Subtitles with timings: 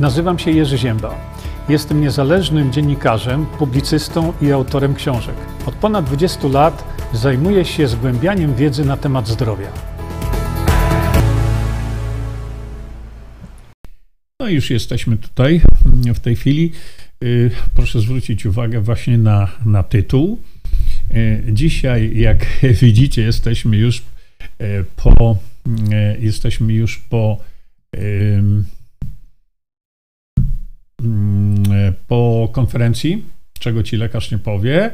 [0.00, 1.14] Nazywam się Jerzy Ziemba.
[1.68, 5.34] Jestem niezależnym dziennikarzem, publicystą i autorem książek.
[5.66, 9.72] Od ponad 20 lat zajmuję się zgłębianiem wiedzy na temat zdrowia.
[14.40, 15.60] No już jesteśmy tutaj
[16.14, 16.72] w tej chwili.
[17.24, 20.40] Y, proszę zwrócić uwagę właśnie na, na tytuł.
[21.14, 22.46] Y, dzisiaj, jak
[22.82, 24.02] widzicie, jesteśmy już y,
[24.96, 25.36] po,
[26.18, 27.38] jesteśmy już po
[32.08, 33.24] po konferencji,
[33.58, 34.90] czego ci lekarz nie powie.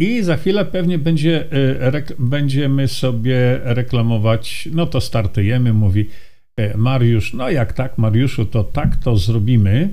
[0.00, 6.08] I za chwilę pewnie będzie, e, będziemy sobie reklamować, no to startujemy, mówi
[6.56, 9.88] e, Mariusz, no jak tak Mariuszu, to tak to zrobimy.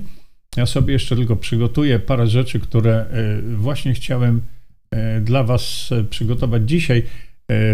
[0.56, 3.06] Ja sobie jeszcze tylko przygotuję parę rzeczy, które e,
[3.56, 4.40] właśnie chciałem
[5.20, 7.02] dla Was przygotować dzisiaj.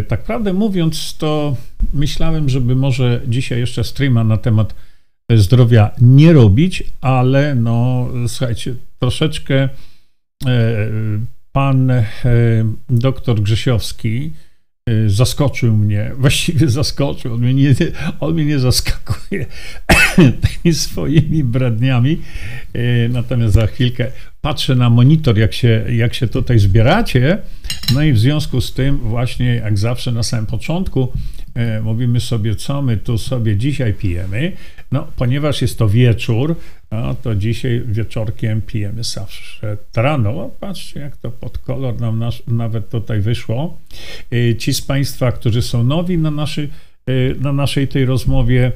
[0.08, 1.56] Tak prawdę mówiąc, to
[1.94, 4.74] myślałem, żeby może dzisiaj jeszcze streama na temat
[5.30, 9.68] zdrowia nie robić, ale no słuchajcie, troszeczkę
[10.46, 10.88] e,
[11.52, 12.04] pan e,
[12.90, 14.32] doktor Grzesiowski
[14.88, 17.74] e, zaskoczył mnie, właściwie zaskoczył, on mnie nie,
[18.20, 19.46] on mnie nie zaskakuje
[20.62, 22.20] tymi swoimi bradniami,
[23.08, 24.12] natomiast za chwilkę
[24.42, 27.38] patrzę na monitor, jak się, jak się tutaj zbieracie,
[27.94, 31.12] no i w związku z tym właśnie jak zawsze na samym początku
[31.82, 34.52] mówimy sobie, co my tu sobie dzisiaj pijemy,
[34.92, 36.56] no, ponieważ jest to wieczór,
[36.90, 40.50] no, to dzisiaj wieczorkiem pijemy zawsze rano.
[40.60, 43.78] Patrzcie, jak to pod kolor nam nasz, nawet tutaj wyszło.
[44.32, 46.68] Y, ci z Państwa, którzy są nowi na, naszy,
[47.08, 48.72] y, na naszej tej rozmowie,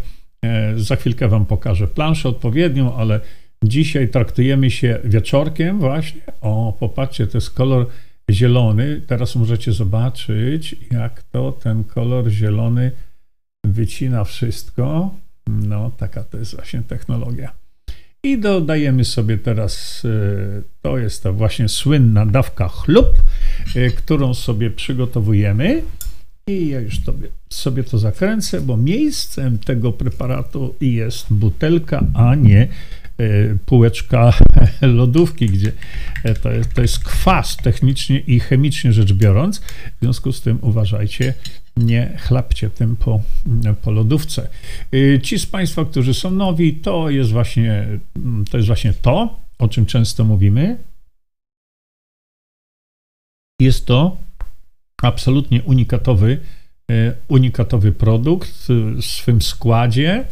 [0.75, 3.21] y, za chwilkę Wam pokażę planszę odpowiednią, ale
[3.65, 6.21] dzisiaj traktujemy się wieczorkiem właśnie.
[6.41, 7.87] O, popatrzcie, to jest kolor
[8.31, 9.03] zielony.
[9.07, 12.91] Teraz możecie zobaczyć, jak to ten kolor zielony
[13.65, 15.15] wycina wszystko.
[15.47, 17.53] No, taka to jest właśnie technologia.
[18.23, 23.07] I dodajemy sobie teraz, e, to jest ta właśnie słynna dawka chlub,
[23.77, 25.83] e, którą sobie przygotowujemy.
[26.49, 32.69] I ja już sobie, sobie to zakręcę, bo miejscem tego preparatu jest butelka, a nie
[33.67, 34.33] półeczka
[34.83, 35.73] lodówki, gdzie
[36.25, 39.59] e, to jest, to jest kwas technicznie i chemicznie rzecz biorąc.
[39.59, 41.35] W związku z tym uważajcie,
[41.77, 43.21] nie chlapcie tym po,
[43.83, 44.49] po lodówce.
[44.93, 47.87] E, ci z Państwa, którzy są nowi, to jest właśnie
[48.51, 50.77] to, jest właśnie to o czym często mówimy.
[53.61, 54.17] Jest to
[55.03, 56.41] absolutnie unikatowy,
[57.29, 60.25] unikatowy produkt w swym składzie,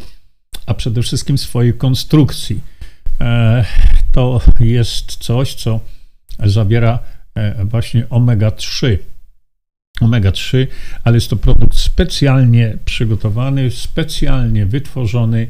[0.65, 2.61] a przede wszystkim swojej konstrukcji.
[3.21, 3.65] E,
[4.11, 5.79] to jest coś, co
[6.39, 6.99] zawiera
[7.35, 8.97] e, właśnie omega-3.
[10.01, 10.67] Omega-3,
[11.03, 15.47] ale jest to produkt specjalnie przygotowany, specjalnie wytworzony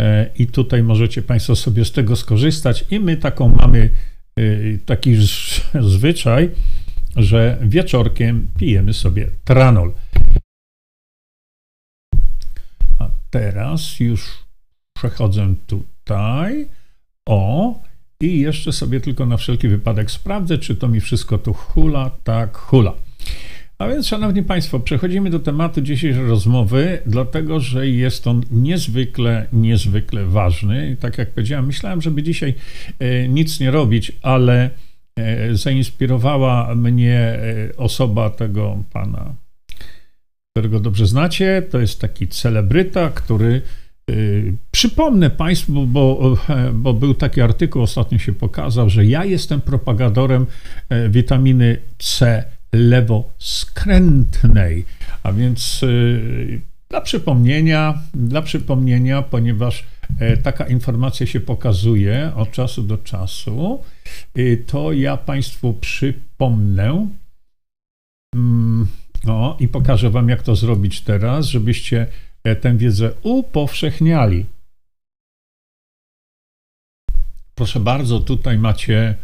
[0.00, 2.84] e, i tutaj możecie Państwo sobie z tego skorzystać.
[2.90, 3.90] I my taką mamy
[4.86, 5.16] taki
[5.80, 6.50] zwyczaj,
[7.16, 9.92] że wieczorkiem pijemy sobie tranol.
[12.98, 14.44] A teraz już
[14.96, 16.66] przechodzę tutaj.
[17.26, 17.74] O,
[18.20, 22.10] i jeszcze sobie tylko na wszelki wypadek sprawdzę, czy to mi wszystko tu hula.
[22.24, 22.92] Tak, hula.
[23.78, 30.24] A więc, Szanowni Państwo, przechodzimy do tematu dzisiejszej rozmowy, dlatego że jest on niezwykle, niezwykle
[30.24, 30.96] ważny.
[31.00, 32.54] Tak jak powiedziałem, myślałem, żeby dzisiaj
[32.98, 34.70] e, nic nie robić, ale
[35.16, 39.34] e, zainspirowała mnie e, osoba tego pana,
[40.52, 41.62] którego dobrze znacie.
[41.70, 43.62] To jest taki celebryta, który
[44.76, 46.36] przypomnę Państwu, bo,
[46.74, 50.46] bo był taki artykuł, ostatnio się pokazał, że ja jestem propagatorem
[50.88, 54.84] e, witaminy C lewoskrętnej.
[55.22, 59.84] A więc y, dla przypomnienia, dla przypomnienia, ponieważ
[60.20, 63.82] e, taka informacja się pokazuje od czasu do czasu,
[64.66, 67.08] to ja Państwu przypomnę.
[68.34, 68.86] Mm,
[69.28, 72.06] o, i pokażę Wam, jak to zrobić teraz, żebyście
[72.46, 74.46] E, tę wiedzę upowszechniali.
[77.56, 79.14] Proszę bardzo, tutaj macie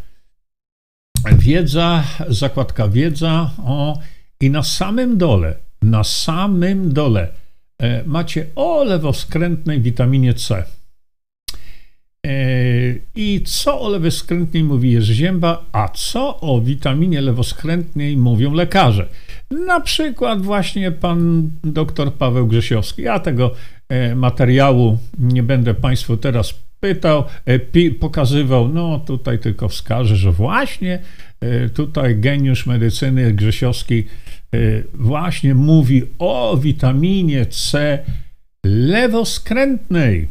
[1.38, 3.98] wiedza, zakładka wiedza, o,
[4.40, 7.28] i na samym dole, na samym dole
[7.78, 10.64] e, macie o lewoskrętnej witaminie C.
[12.26, 12.32] E,
[13.14, 19.08] I co o lewoskrętnej mówi Jerzy Zięba, a co o witaminie lewoskrętnej mówią lekarze?
[19.66, 23.02] Na przykład właśnie pan dr Paweł Grzesiowski.
[23.02, 23.54] Ja tego
[23.88, 28.68] e, materiału nie będę Państwu teraz pytał, e, pokazywał.
[28.68, 30.98] No tutaj tylko wskażę, że właśnie
[31.40, 34.04] e, tutaj geniusz medycyny Grzesiowski
[34.94, 37.98] właśnie mówi o witaminie C
[38.66, 40.28] lewoskrętnej.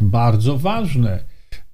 [0.00, 1.18] Bardzo ważne.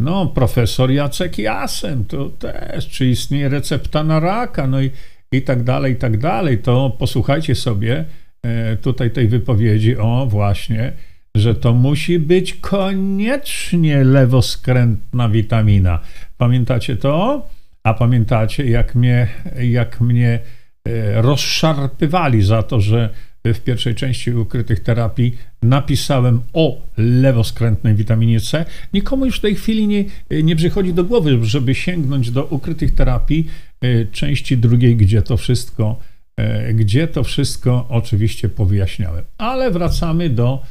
[0.01, 4.91] No, profesor Jacek Jasem, to też, czy istnieje recepta na raka, no i,
[5.33, 6.59] i tak dalej, i tak dalej.
[6.59, 8.05] To posłuchajcie sobie
[8.43, 10.93] e, tutaj tej wypowiedzi, o właśnie,
[11.37, 15.99] że to musi być koniecznie lewoskrętna witamina.
[16.39, 17.47] Pamiętacie to?
[17.83, 19.29] A pamiętacie, jak mnie,
[19.63, 20.39] jak mnie
[20.89, 23.11] e, rozszarpywali za to, że
[23.55, 28.65] w pierwszej części ukrytych terapii napisałem o lewoskrętnej witaminie C.
[28.93, 30.05] Nikomu już w tej chwili nie,
[30.43, 33.47] nie przychodzi do głowy, żeby sięgnąć do ukrytych terapii
[33.81, 36.01] e, części drugiej, gdzie to wszystko,
[36.37, 39.25] e, gdzie to wszystko oczywiście powyjaśniałem.
[39.39, 40.63] Ale wracamy do,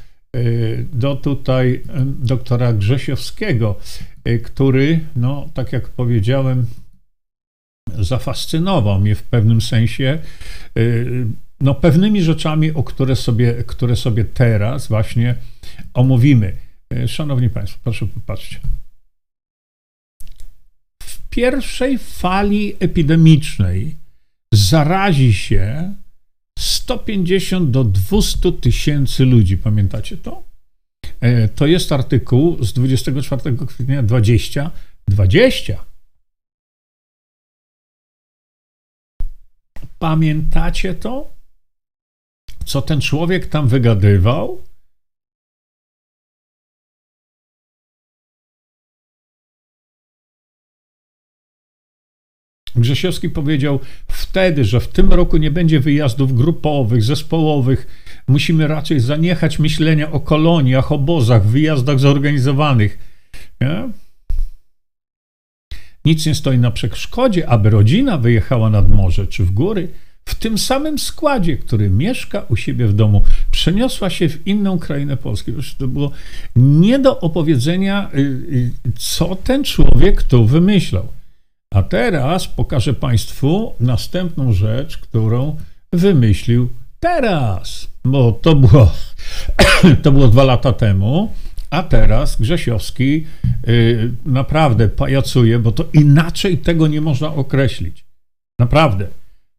[0.94, 3.80] do tutaj doktora Grzesiowskiego,
[4.44, 6.66] który, no tak jak powiedziałem,
[8.00, 10.20] zafascynował mnie w pewnym sensie
[11.62, 15.36] no, pewnymi rzeczami, o które sobie, które sobie teraz właśnie
[15.94, 16.54] omówimy.
[17.08, 18.60] Szanowni Państwo, proszę popatrzcie.
[21.04, 23.96] W pierwszej fali epidemicznej
[24.54, 25.94] zarazi się
[26.60, 29.58] 150 do 200 tysięcy ludzi.
[29.58, 30.44] Pamiętacie to?
[31.22, 34.72] E, to jest artykuł z 24 kwietnia 20.
[35.08, 35.86] 20.
[40.00, 41.36] Pamiętacie to?
[42.66, 44.62] co ten człowiek tam wygadywał?
[52.76, 57.88] Grzesiowski powiedział wtedy, że w tym roku nie będzie wyjazdów grupowych, zespołowych.
[58.28, 63.00] Musimy raczej zaniechać myślenia o koloniach, obozach, wyjazdach zorganizowanych.
[63.62, 63.90] Nie?
[66.06, 69.88] Nic nie stoi na przeszkodzie, aby rodzina wyjechała nad morze czy w góry
[70.26, 75.18] w tym samym składzie, który mieszka u siebie w domu, przeniosła się w inną krainę
[75.18, 75.54] Polski.
[75.78, 76.12] To było
[76.56, 81.08] nie do opowiedzenia, y, y, co ten człowiek tu wymyślał.
[81.76, 85.56] A teraz pokażę Państwu następną rzecz, którą
[85.94, 86.70] wymyślił
[87.00, 88.92] teraz, bo to było,
[90.04, 91.34] to było dwa lata temu.
[91.70, 93.26] A teraz Grzesiowski
[93.68, 98.06] yy, naprawdę pajacuje, bo to inaczej tego nie można określić.
[98.60, 99.08] Naprawdę.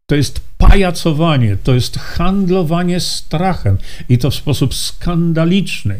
[0.05, 3.77] To jest pajacowanie, to jest handlowanie strachem
[4.09, 5.99] i to w sposób skandaliczny.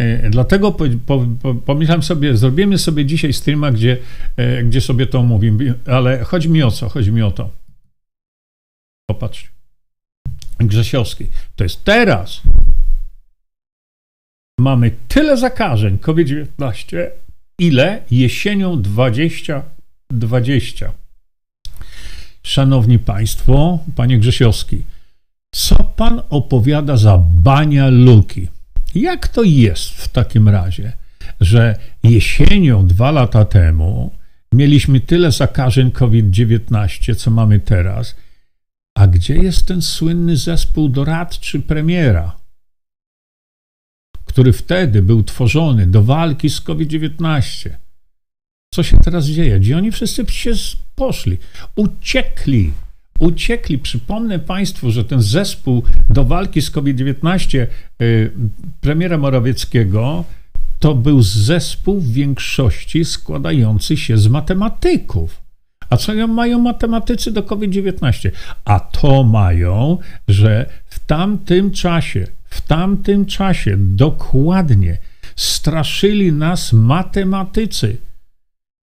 [0.00, 3.96] E, dlatego po, po, po, pomyślałem sobie, zrobimy sobie dzisiaj streama, gdzie,
[4.36, 6.88] e, gdzie sobie to mówimy, ale chodzi mi o co?
[6.88, 7.50] Chodzi mi o to.
[9.10, 9.50] Popatrz.
[10.58, 11.26] Grzesiowski.
[11.56, 12.40] To jest teraz.
[14.60, 17.06] Mamy tyle zakażeń COVID-19,
[17.58, 20.92] ile jesienią 2020.
[22.42, 24.84] Szanowni Państwo, Panie Grzesiowski,
[25.54, 28.48] co Pan opowiada za bania luki?
[28.94, 30.92] Jak to jest w takim razie,
[31.40, 34.14] że jesienią dwa lata temu
[34.52, 38.16] mieliśmy tyle zakażeń COVID-19, co mamy teraz,
[38.94, 42.36] a gdzie jest ten słynny zespół doradczy premiera,
[44.24, 47.70] który wtedy był tworzony do walki z COVID-19?
[48.74, 49.60] Co się teraz dzieje?
[49.60, 50.50] Gdzie oni wszyscy się
[50.94, 51.38] poszli?
[51.76, 52.72] Uciekli.
[53.20, 53.78] Uciekli.
[53.78, 57.66] Przypomnę Państwu, że ten zespół do walki z COVID-19
[58.02, 58.30] y,
[58.80, 60.24] premiera Morawieckiego
[60.78, 65.40] to był zespół w większości składający się z matematyków.
[65.90, 68.30] A co mają matematycy do COVID-19?
[68.64, 74.98] A to mają, że w tamtym czasie, w tamtym czasie dokładnie
[75.36, 77.96] straszyli nas matematycy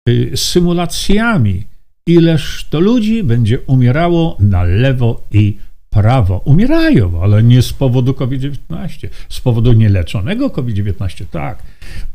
[0.09, 1.65] Y, symulacjami,
[2.07, 5.57] ileż to ludzi będzie umierało na lewo i
[5.93, 6.39] prawo.
[6.45, 11.63] Umierają, ale nie z powodu COVID-19, z powodu nieleczonego COVID-19, tak.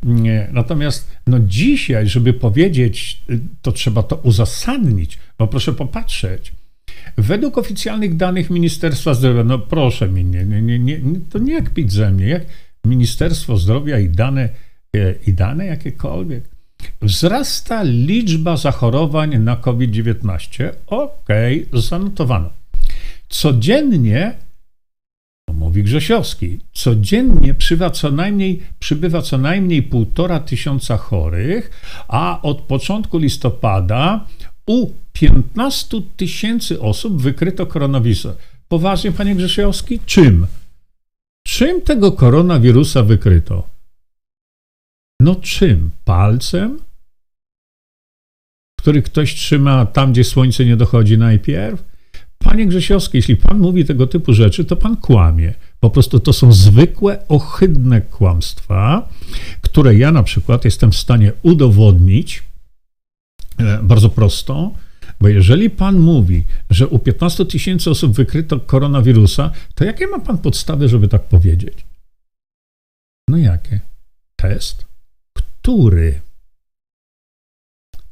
[0.02, 0.48] Nie.
[0.52, 6.52] Natomiast no dzisiaj, żeby powiedzieć, y, to trzeba to uzasadnić, bo proszę popatrzeć.
[7.16, 11.92] Według oficjalnych danych Ministerstwa Zdrowia, no proszę mi, nie, nie, nie, to nie jak pić
[11.92, 12.42] ze mnie, jak
[12.84, 14.48] Ministerstwo Zdrowia i dane,
[14.96, 16.44] e, i dane jakiekolwiek,
[17.02, 20.70] Wzrasta liczba zachorowań na COVID-19.
[20.86, 21.28] Ok,
[21.72, 22.50] zanotowano.
[23.28, 24.34] Codziennie,
[25.54, 31.70] mówi Grzesiowski, codziennie przybywa co najmniej, przybywa co najmniej półtora tysiąca chorych,
[32.08, 34.26] a od początku listopada
[34.66, 38.34] u 15 tysięcy osób wykryto koronawirusa.
[38.68, 39.98] Poważnie, panie Grzesiowski?
[40.06, 40.46] Czym?
[41.46, 43.77] Czym tego koronawirusa wykryto?
[45.20, 45.90] No czym?
[46.04, 46.78] Palcem?
[48.80, 51.84] Który ktoś trzyma tam, gdzie słońce nie dochodzi najpierw?
[52.38, 55.54] Panie Grzesiowski, jeśli pan mówi tego typu rzeczy, to pan kłamie.
[55.80, 59.08] Po prostu to są zwykłe, ohydne kłamstwa,
[59.60, 62.42] które ja na przykład jestem w stanie udowodnić
[63.58, 64.72] e, bardzo prosto,
[65.20, 70.38] bo jeżeli pan mówi, że u 15 tysięcy osób wykryto koronawirusa, to jakie ma pan
[70.38, 71.84] podstawy, żeby tak powiedzieć?
[73.28, 73.80] No jakie?
[74.36, 74.88] Test?
[75.68, 76.20] Który?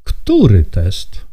[0.05, 1.27] Który test?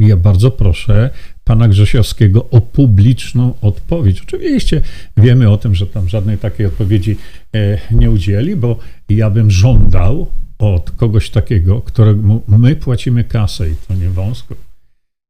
[0.00, 1.10] Ja bardzo proszę
[1.44, 4.20] pana Grzesiowskiego o publiczną odpowiedź.
[4.20, 4.80] Oczywiście
[5.16, 7.16] wiemy o tym, że tam żadnej takiej odpowiedzi
[7.54, 8.78] e, nie udzieli, bo
[9.08, 14.54] ja bym żądał od kogoś takiego, któremu my płacimy kasę i to nie wąsko.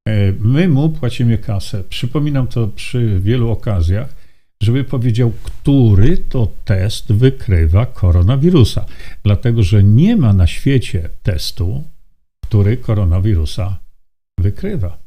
[0.09, 1.85] E, my mu płacimy kasę.
[1.85, 4.20] Przypominam to przy wielu okazjach,
[4.63, 8.87] żeby powiedział, który to test wykrywa koronawirusa.
[9.25, 11.85] Dlatego, że nie ma na świecie testu,
[12.41, 13.79] który koronawirusa
[14.41, 14.99] wykrywa.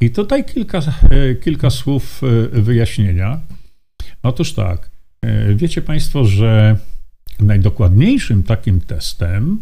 [0.00, 3.40] I tutaj kilka, e, kilka słów e, wyjaśnienia.
[4.22, 4.90] Otóż tak,
[5.54, 6.76] wiecie Państwo, że
[7.40, 9.60] najdokładniejszym takim testem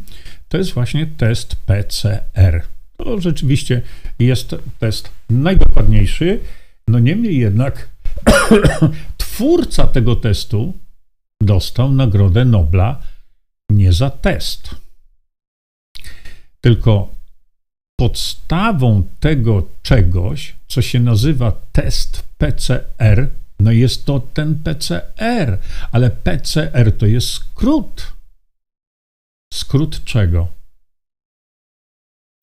[0.49, 2.63] to jest właśnie test PCR.
[2.97, 3.83] To rzeczywiście
[4.19, 6.41] jest test najdokładniejszy.
[6.89, 7.89] No niemniej jednak
[9.17, 10.73] twórca tego testu
[11.41, 13.03] dostał Nagrodę Nobla
[13.71, 14.75] nie za test,
[16.61, 17.15] tylko
[18.01, 23.29] podstawą tego czegoś, co się nazywa test PCR,
[23.61, 25.59] no jest to ten PCR,
[25.93, 28.13] ale PCR to jest skrót.
[29.55, 30.49] Skrót czego?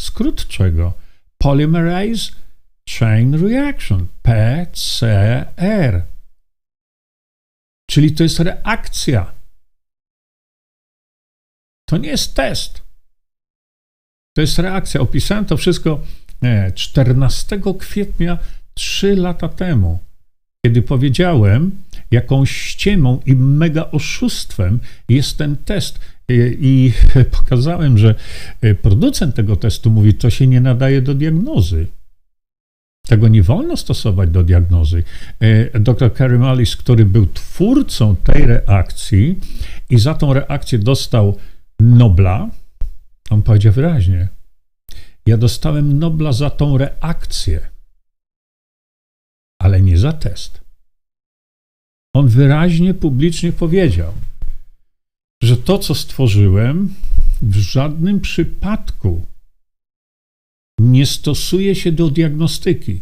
[0.01, 0.93] Skrót czego?
[1.37, 2.31] Polymerase
[2.97, 6.01] Chain Reaction, PCR.
[7.89, 9.31] Czyli to jest reakcja.
[11.89, 12.81] To nie jest test.
[14.35, 15.01] To jest reakcja.
[15.01, 16.01] Opisałem to wszystko
[16.75, 18.37] 14 kwietnia
[18.73, 19.99] 3 lata temu
[20.65, 21.71] kiedy powiedziałem,
[22.11, 24.79] jaką ściemą i mega oszustwem
[25.09, 25.99] jest ten test.
[26.59, 26.93] I
[27.39, 28.15] pokazałem, że
[28.81, 31.87] producent tego testu mówi, to się nie nadaje do diagnozy.
[33.09, 35.03] Tego nie wolno stosować do diagnozy.
[35.79, 39.39] Dr Kerry Mullis, który był twórcą tej reakcji
[39.89, 41.37] i za tą reakcję dostał
[41.79, 42.49] Nobla,
[43.29, 44.27] on powiedział wyraźnie:
[45.25, 47.69] Ja dostałem Nobla za tą reakcję
[49.59, 50.61] ale nie za test.
[52.15, 54.13] On wyraźnie, publicznie powiedział,
[55.43, 56.95] że to, co stworzyłem,
[57.41, 59.25] w żadnym przypadku
[60.79, 63.01] nie stosuje się do diagnostyki.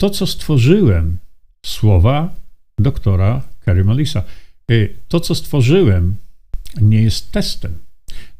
[0.00, 1.18] To, co stworzyłem,
[1.66, 2.34] słowa
[2.78, 4.22] doktora Kerry Malisa,
[4.70, 6.16] y, to, co stworzyłem,
[6.80, 7.78] nie jest testem.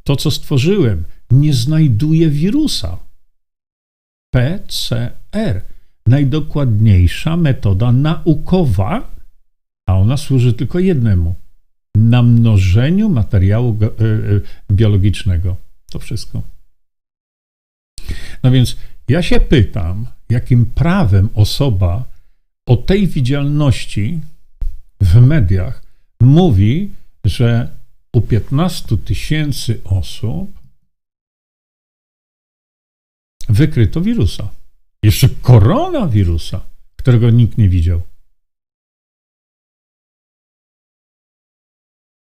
[0.04, 2.98] To, co stworzyłem, nie znajduje wirusa.
[4.34, 5.62] PCR.
[6.06, 9.10] Najdokładniejsza metoda naukowa,
[9.86, 11.34] a ona służy tylko jednemu
[11.94, 13.90] namnożeniu materiału e, e,
[14.70, 15.56] biologicznego.
[15.90, 16.42] To wszystko.
[18.42, 18.76] No więc
[19.08, 22.04] ja się pytam, jakim prawem osoba
[22.66, 24.20] o tej widzialności
[25.00, 25.82] w mediach
[26.20, 26.90] mówi,
[27.24, 27.76] że
[28.12, 30.58] u 15 tysięcy osób
[33.48, 34.48] wykryto wirusa.
[35.02, 38.02] Jeszcze koronawirusa, którego nikt nie widział.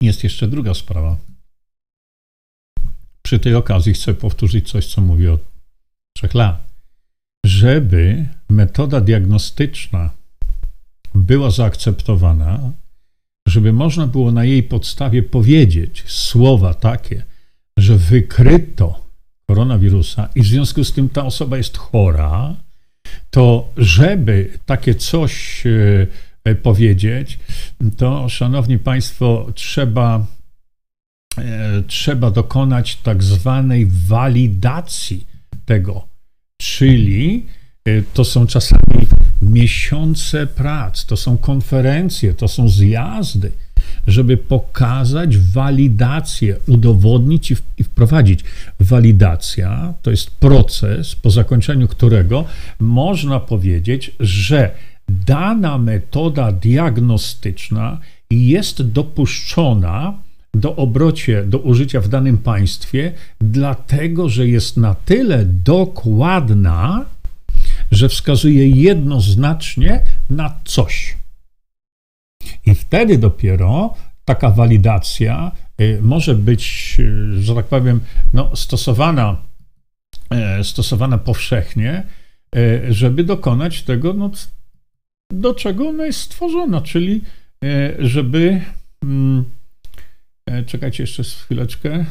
[0.02, 1.16] Jest jeszcze druga sprawa.
[3.22, 5.49] Przy tej okazji chcę powtórzyć coś, co mówię od
[6.20, 6.70] trzech lat.
[7.46, 10.10] Żeby metoda diagnostyczna
[11.14, 12.72] była zaakceptowana,
[13.48, 17.22] żeby można było na jej podstawie powiedzieć słowa takie,
[17.76, 19.04] że wykryto
[19.46, 22.56] koronawirusa i w związku z tym ta osoba jest chora,
[23.30, 25.64] to żeby takie coś
[26.44, 27.38] e, powiedzieć,
[27.96, 30.26] to szanowni państwo, trzeba,
[31.38, 35.26] e, trzeba dokonać tak zwanej walidacji
[35.64, 36.09] tego,
[36.60, 37.46] czyli
[37.84, 39.06] e, to są czasami
[39.42, 43.52] miesiące prac, to są konferencje, to są zjazdy
[44.06, 48.44] żeby pokazać walidację, udowodnić i wprowadzić.
[48.80, 52.44] Walidacja to jest proces, po zakończeniu którego
[52.80, 54.70] można powiedzieć, że
[55.08, 57.98] dana metoda diagnostyczna
[58.30, 60.14] jest dopuszczona
[60.54, 67.04] do obrocie, do użycia w danym państwie, dlatego że jest na tyle dokładna,
[67.90, 71.16] że wskazuje jednoznacznie na coś.
[72.66, 78.00] I wtedy dopiero taka walidacja y, może być, y, że tak powiem,
[78.32, 79.36] no, stosowana,
[80.30, 82.02] e, stosowana powszechnie,
[82.88, 84.30] żeby dokonać tego, no,
[85.32, 87.22] do czego ona jest stworzona, czyli
[87.98, 88.60] żeby
[89.02, 89.44] mm,
[90.66, 92.04] czekajcie jeszcze chwileczkę, e,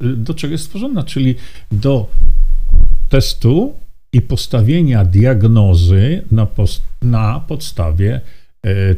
[0.00, 1.34] do czego jest stworzona, czyli
[1.72, 2.10] do
[3.08, 3.74] testu
[4.12, 8.20] i postawienia diagnozy na, post, na podstawie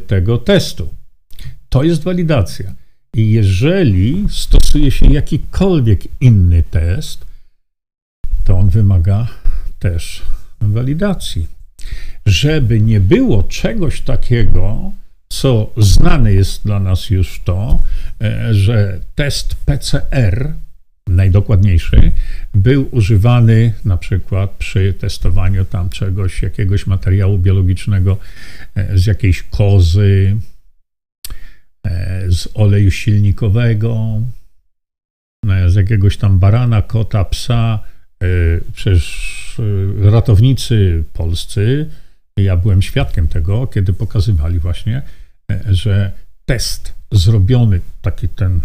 [0.07, 0.89] tego testu.
[1.69, 2.75] To jest walidacja.
[3.15, 7.25] I jeżeli stosuje się jakikolwiek inny test,
[8.43, 9.27] to on wymaga
[9.79, 10.21] też
[10.61, 11.47] walidacji.
[12.25, 14.91] Żeby nie było czegoś takiego,
[15.41, 17.79] co znane jest dla nas już to,
[18.21, 20.53] e, że test PCR,
[21.07, 22.11] najdokładniejszy,
[22.53, 28.17] był używany na przykład przy testowaniu tam czegoś, jakiegoś materiału biologicznego
[28.75, 30.37] e, z jakiejś kozy,
[31.83, 34.21] e, z oleju silnikowego,
[35.67, 37.79] z jakiegoś tam barana, kota, psa,
[38.73, 39.61] przecież
[40.01, 41.89] ratownicy polscy,
[42.37, 45.01] ja byłem świadkiem tego, kiedy pokazywali właśnie,
[45.69, 46.11] że
[46.45, 48.61] test zrobiony, taki ten,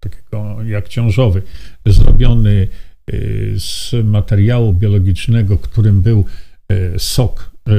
[0.00, 1.42] takiego jak ciążowy,
[1.86, 2.68] zrobiony
[3.12, 6.24] y, z materiału biologicznego, którym był
[6.72, 7.72] y, sok y,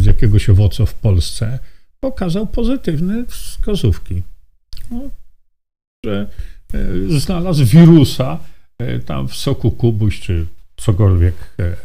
[0.00, 1.58] z jakiegoś owocu w Polsce,
[2.00, 4.22] pokazał pozytywne wskazówki.
[4.90, 5.10] No,
[6.06, 6.26] że
[7.08, 8.38] znalazł wirusa
[9.06, 10.46] tam w soku kubuś, czy
[10.76, 11.34] cokolwiek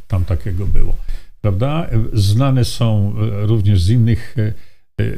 [0.08, 0.98] tam takiego było.
[1.42, 1.90] Prawda?
[2.14, 3.14] Znane są
[3.46, 4.36] również z innych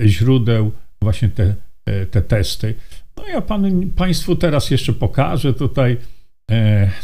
[0.06, 1.56] źródeł właśnie te,
[2.12, 2.74] te testy.
[3.18, 5.98] No ja panu, Państwu teraz jeszcze pokażę tutaj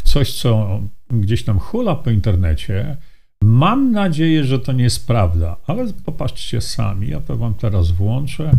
[0.04, 2.96] coś, co gdzieś tam hula po internecie.
[3.42, 7.08] Mam nadzieję, że to nie jest prawda, ale popatrzcie sami.
[7.08, 8.52] Ja to Wam teraz włączę.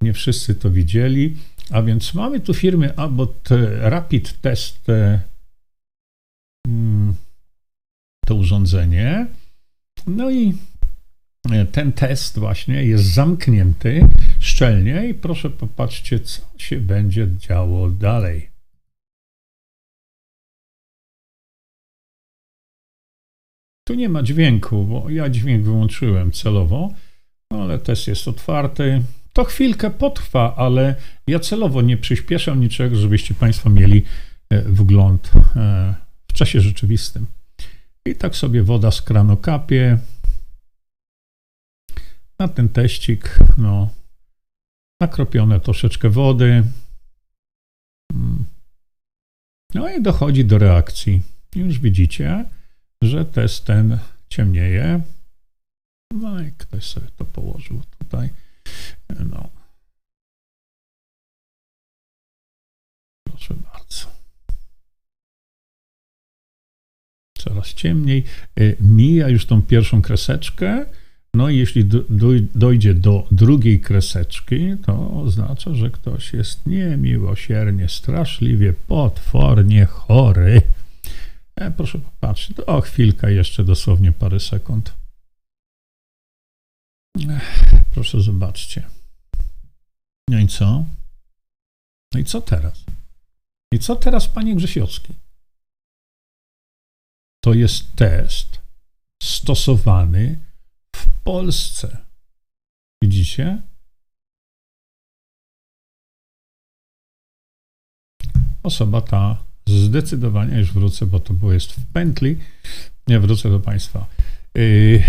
[0.00, 1.36] Nie wszyscy to widzieli.
[1.70, 3.48] A więc mamy tu firmy Abbott
[3.80, 4.86] Rapid Test.
[6.66, 7.14] Hmm,
[8.26, 9.26] to urządzenie.
[10.06, 10.54] No i e,
[11.72, 14.08] ten test właśnie jest zamknięty
[14.40, 18.50] szczelnie i proszę popatrzcie, co się będzie działo dalej.
[23.88, 26.90] Tu nie ma dźwięku, bo ja dźwięk wyłączyłem celowo,
[27.50, 29.02] ale test jest otwarty.
[29.32, 30.94] To chwilkę potrwa, ale
[31.26, 34.04] ja celowo nie przyspieszam niczego, żebyście Państwo mieli
[34.50, 35.94] e, wgląd e,
[36.28, 37.26] w czasie rzeczywistym.
[38.06, 39.98] I tak sobie woda z kranu kapie.
[42.44, 43.90] Na ten teścik, no,
[45.00, 46.64] nakropione troszeczkę wody.
[48.14, 48.44] Mm.
[49.74, 51.22] No i dochodzi do reakcji.
[51.56, 52.44] Już widzicie,
[53.02, 55.00] że test ten ciemnieje.
[56.14, 58.30] No i ktoś sobie to położył tutaj.
[59.30, 59.50] No.
[63.28, 64.06] Proszę bardzo.
[67.38, 68.24] coraz ciemniej.
[68.60, 70.86] Y, mija już tą pierwszą kreseczkę.
[71.34, 71.84] No i jeśli
[72.54, 80.62] dojdzie do drugiej kreseczki, to oznacza, że ktoś jest niemiłosiernie, straszliwie, potwornie chory.
[81.56, 84.94] E, proszę popatrzeć, o chwilkę jeszcze, dosłownie parę sekund.
[87.94, 88.82] Proszę zobaczcie.
[90.28, 90.84] No i co?
[92.14, 92.84] No i co teraz?
[93.72, 95.14] I co teraz, panie Grzesiowski?
[97.44, 98.58] to jest test
[99.22, 100.38] stosowany
[101.24, 101.96] Polsce.
[103.02, 103.62] Widzicie?
[108.62, 112.38] Osoba ta zdecydowanie, już wrócę, bo to było jest w pętli,
[113.06, 114.06] nie wrócę do Państwa.
[114.54, 115.04] Yy,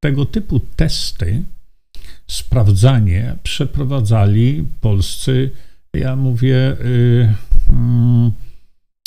[0.00, 1.42] tego typu testy,
[2.26, 5.50] sprawdzanie przeprowadzali polscy,
[5.94, 7.34] ja mówię, yy,
[7.68, 8.32] yy,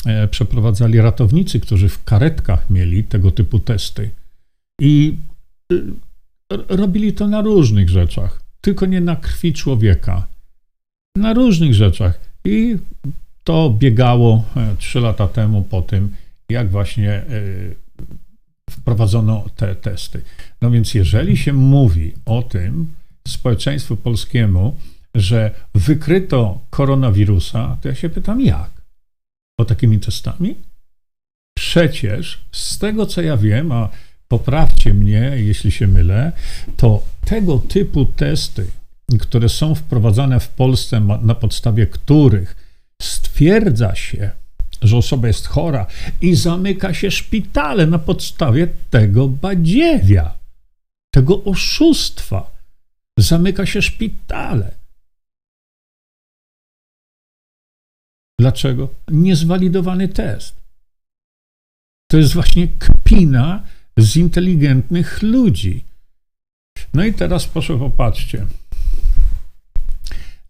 [0.06, 4.10] E, przeprowadzali ratownicy, którzy w karetkach mieli tego typu testy.
[4.80, 5.37] I y,
[6.68, 10.26] robili to na różnych rzeczach, tylko nie na krwi człowieka.
[11.16, 12.20] Na różnych rzeczach.
[12.44, 12.76] I
[13.44, 16.14] to biegało e, trzy lata temu po tym,
[16.48, 17.24] jak właśnie e,
[18.70, 20.22] wprowadzono te testy.
[20.62, 22.86] No więc jeżeli się mówi o tym
[23.28, 24.76] społeczeństwu polskiemu,
[25.14, 28.78] że wykryto koronawirusa, to ja się pytam jak?
[29.58, 30.54] o takimi testami?
[31.56, 33.88] Przecież z tego co ja wiem, a
[34.28, 36.32] poprawcie mnie, jeśli się mylę,
[36.76, 38.66] to tego typu testy,
[39.20, 42.56] które są wprowadzane w Polsce, na podstawie których
[43.02, 44.30] stwierdza się,
[44.82, 45.86] że osoba jest chora
[46.20, 50.38] i zamyka się szpitale na podstawie tego badziewia,
[51.10, 52.58] tego oszustwa.
[53.18, 54.74] Zamyka się szpitale.
[58.40, 58.88] Dlaczego?
[59.08, 60.56] Niezwalidowany test.
[62.10, 63.62] To jest właśnie kpina
[63.98, 65.84] z inteligentnych ludzi.
[66.94, 68.46] No i teraz proszę popatrzcie.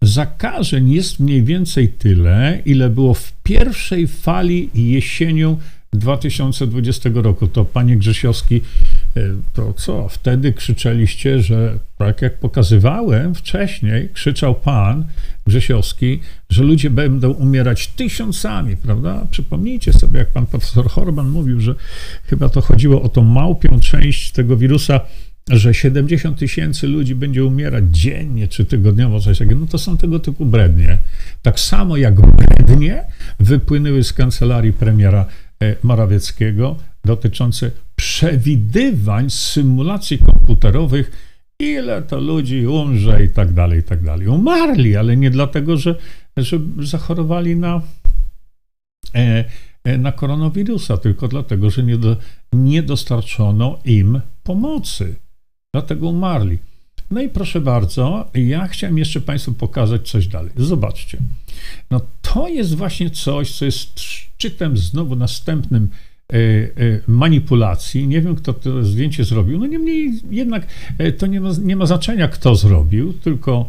[0.02, 5.58] zakażeń jest mniej więcej tyle, ile było w pierwszej fali jesienią
[5.92, 7.46] 2020 roku.
[7.46, 8.60] To panie Grzesiowski,
[9.52, 10.08] to co?
[10.08, 15.04] Wtedy krzyczeliście, że tak jak pokazywałem wcześniej, krzyczał pan
[15.46, 19.26] Grzesiowski, że ludzie będą umierać tysiącami, prawda?
[19.30, 21.74] Przypomnijcie sobie, jak pan profesor Horban mówił, że
[22.24, 25.00] chyba to chodziło o tą małpią część tego wirusa,
[25.50, 30.18] że 70 tysięcy ludzi będzie umierać dziennie czy tygodniowo, coś takiego, no to są tego
[30.18, 30.98] typu brednie.
[31.42, 33.04] Tak samo jak brednie
[33.40, 35.26] wypłynęły z kancelarii premiera
[35.62, 41.10] E, Morawieckiego dotyczące przewidywań symulacji komputerowych,
[41.60, 44.26] ile to ludzi umrze i tak dalej, i tak dalej.
[44.26, 45.94] Umarli, ale nie dlatego, że,
[46.36, 47.82] że zachorowali na,
[49.14, 49.44] e,
[49.84, 52.16] e, na koronawirusa, tylko dlatego, że nie, do,
[52.52, 55.14] nie dostarczono im pomocy.
[55.74, 56.58] Dlatego umarli.
[57.10, 60.52] No i proszę bardzo, ja chciałem jeszcze Państwu pokazać coś dalej.
[60.56, 61.18] Zobaczcie.
[61.90, 65.88] No to jest właśnie coś, co jest szczytem znowu następnym
[67.06, 68.08] manipulacji.
[68.08, 69.58] Nie wiem, kto to zdjęcie zrobił.
[69.58, 70.66] No niemniej jednak
[70.98, 73.68] e, to nie ma, nie ma znaczenia, kto zrobił, tylko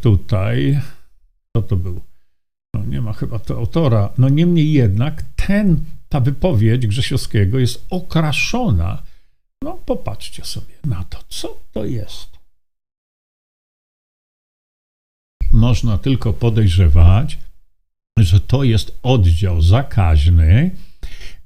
[0.00, 0.80] tutaj,
[1.50, 2.00] kto to był?
[2.74, 4.12] No nie ma chyba to autora.
[4.18, 9.02] No niemniej jednak ten, ta wypowiedź Grzesiowskiego jest okraszona.
[9.62, 12.36] No popatrzcie sobie na to, co to jest.
[15.56, 17.38] można tylko podejrzewać,
[18.18, 20.70] że to jest oddział zakaźny,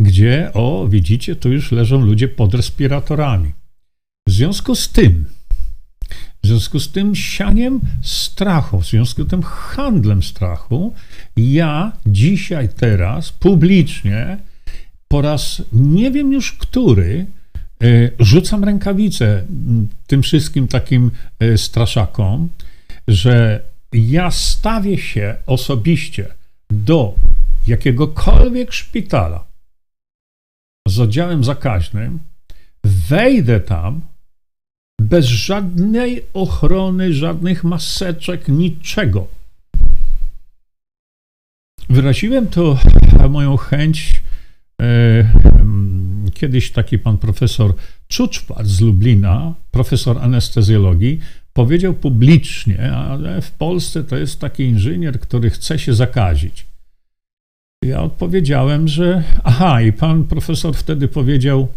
[0.01, 3.53] gdzie, o, widzicie, tu już leżą ludzie pod respiratorami.
[4.29, 5.25] W związku z tym,
[6.43, 10.95] w związku z tym sianiem strachu, w związku z tym handlem strachu,
[11.37, 14.39] ja dzisiaj, teraz, publicznie,
[15.09, 17.27] po raz nie wiem już który,
[17.83, 17.87] e,
[18.19, 19.45] rzucam rękawice
[20.07, 22.49] tym wszystkim takim e, straszakom,
[23.09, 26.27] że ja stawię się osobiście
[26.71, 27.15] do
[27.67, 29.50] jakiegokolwiek szpitala
[30.91, 32.19] z oddziałem zakaźnym,
[32.85, 34.01] wejdę tam
[35.01, 39.27] bez żadnej ochrony, żadnych maseczek, niczego.
[41.91, 42.79] Wyraziłem to
[43.31, 44.23] moją chęć.
[44.83, 45.33] E,
[46.35, 47.75] kiedyś taki pan profesor
[48.09, 51.21] Czuczwar z Lublina, profesor anestezjologii,
[51.53, 56.70] powiedział publicznie, ale w Polsce to jest taki inżynier, który chce się zakazić.
[57.85, 61.69] Ja odpowiedziałem, że aha, i pan profesor wtedy powiedział,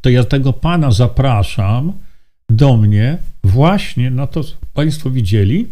[0.00, 1.92] to ja tego pana zapraszam
[2.50, 4.40] do mnie właśnie na to,
[4.74, 5.68] państwo widzieli,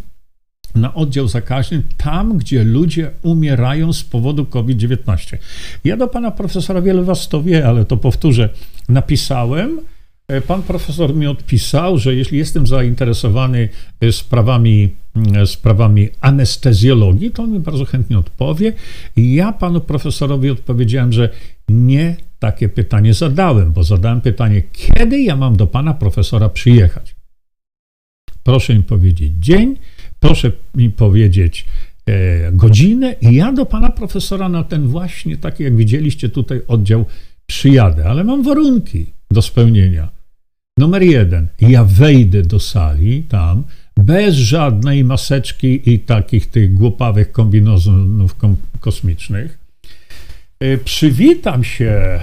[0.75, 5.37] na oddział zakaźny, tam, gdzie ludzie umierają z powodu COVID-19.
[5.85, 8.49] Ja do pana profesora, wiele was to wie, ale to powtórzę,
[8.89, 9.81] napisałem,
[10.31, 13.69] E, pan profesor mi odpisał, że jeśli jestem zainteresowany
[14.01, 14.89] e, sprawami,
[15.47, 18.73] sprawami anestezjologii, to on mi bardzo chętnie odpowie.
[19.17, 21.29] Ja panu profesorowi odpowiedziałem, że
[21.69, 27.15] nie takie pytanie zadałem, bo zadałem pytanie, kiedy ja mam do pana profesora przyjechać.
[28.43, 29.77] Proszę mi powiedzieć dzień,
[30.21, 31.67] proszę mi powiedzieć
[32.07, 37.05] e, godzinę i ja do pana profesora na ten właśnie, taki jak widzieliście tutaj oddział
[37.47, 40.09] przyjadę, ale mam warunki do spełnienia.
[40.79, 43.65] Numer jeden, ja wejdę do sali tam
[44.05, 48.37] bez żadnej maseczki i takich tych głupawych kombinozonów
[48.81, 49.59] kosmicznych.
[50.61, 52.21] E, przywitam się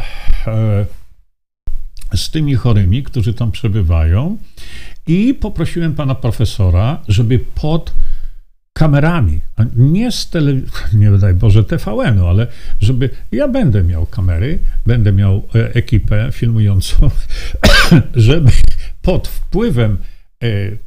[0.48, 0.86] e,
[2.16, 4.38] z tymi chorymi, którzy tam przebywają
[5.08, 7.94] i poprosiłem pana profesora, żeby pod
[8.74, 9.42] kamerami,
[9.76, 10.54] nie z tele,
[10.94, 12.48] nie daj Boże TVN-u, ale
[12.82, 17.10] żeby ja będę miał kamery, będę miał e, ekipę filmującą,
[18.16, 18.52] żeby
[19.02, 19.98] pod wpływem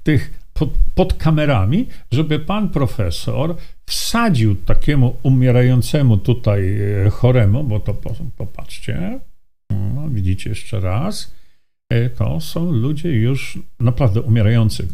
[0.02, 7.94] tych, pod, pod kamerami, żeby pan profesor wsadził takiemu umierającemu tutaj e, choremu, bo to
[8.36, 9.20] popatrzcie,
[9.94, 11.34] no, widzicie jeszcze raz,
[12.16, 14.88] to są ludzie już naprawdę umierający.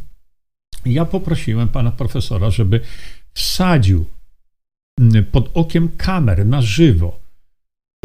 [0.84, 2.80] Ja poprosiłem pana profesora, żeby
[3.34, 4.04] wsadził
[5.32, 7.20] pod okiem kamer na żywo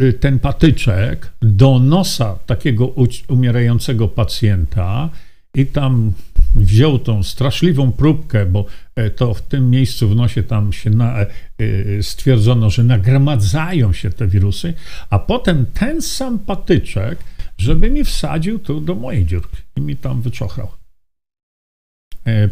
[0.01, 2.93] y, ten patyczek do nosa takiego
[3.27, 5.09] umierającego pacjenta
[5.55, 6.13] i tam
[6.55, 11.19] wziął tą straszliwą próbkę, bo e, to w tym miejscu w nosie tam się na,
[11.19, 11.27] e,
[11.59, 14.73] e, stwierdzono, że nagromadzają się te wirusy,
[15.09, 17.23] a potem ten sam patyczek,
[17.57, 20.67] żeby mi wsadził tu do mojej dziurki i mi tam wyczochrał.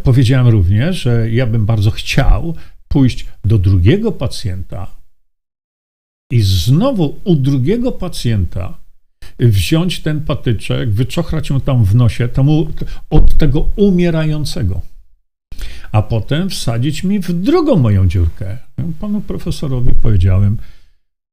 [0.03, 2.55] Powiedziałem również, że ja bym bardzo chciał
[2.87, 4.95] pójść do drugiego pacjenta
[6.31, 8.77] i znowu u drugiego pacjenta
[9.39, 12.67] wziąć ten patyczek, wyczochrać mu tam w nosie temu,
[13.09, 14.81] od tego umierającego.
[15.91, 18.57] a potem wsadzić mi w drugą moją dziurkę.
[18.99, 20.57] Panu profesorowi powiedziałem,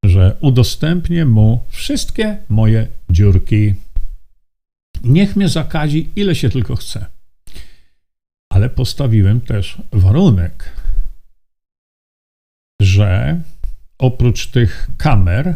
[0.03, 3.73] że udostępnię mu wszystkie moje dziurki.
[5.03, 7.05] Niech mnie zakazi, ile się tylko chce.
[8.49, 10.71] Ale postawiłem też warunek,
[12.81, 13.41] że
[13.97, 15.55] oprócz tych kamer,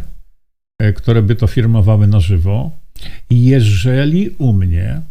[0.96, 2.78] które by to firmowały na żywo,
[3.30, 5.02] jeżeli u mnie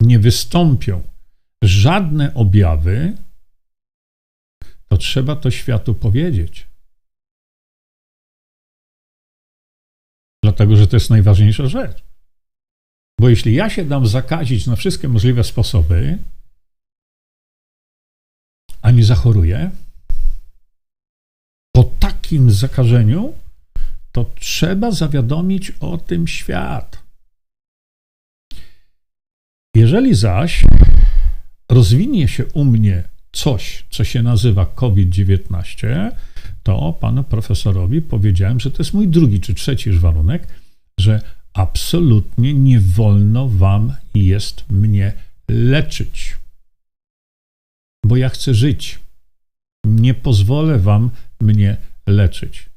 [0.00, 1.02] nie wystąpią
[1.62, 3.16] żadne objawy,
[4.88, 6.66] to trzeba to światu powiedzieć.
[10.42, 12.02] Dlatego, że to jest najważniejsza rzecz.
[13.20, 16.18] Bo jeśli ja się dam zakazić na wszystkie możliwe sposoby,
[18.82, 19.70] a nie zachoruję,
[21.76, 23.34] po takim zakażeniu,
[24.12, 27.02] to trzeba zawiadomić o tym świat.
[29.76, 30.64] Jeżeli zaś
[31.70, 36.10] rozwinie się u mnie coś, co się nazywa COVID-19,
[36.62, 40.48] to panu profesorowi powiedziałem, że to jest mój drugi czy trzeci już warunek,
[41.00, 41.20] że
[41.52, 45.12] absolutnie nie wolno wam jest mnie
[45.48, 46.36] leczyć,
[48.06, 48.98] bo ja chcę żyć.
[49.84, 52.71] Nie pozwolę wam mnie leczyć.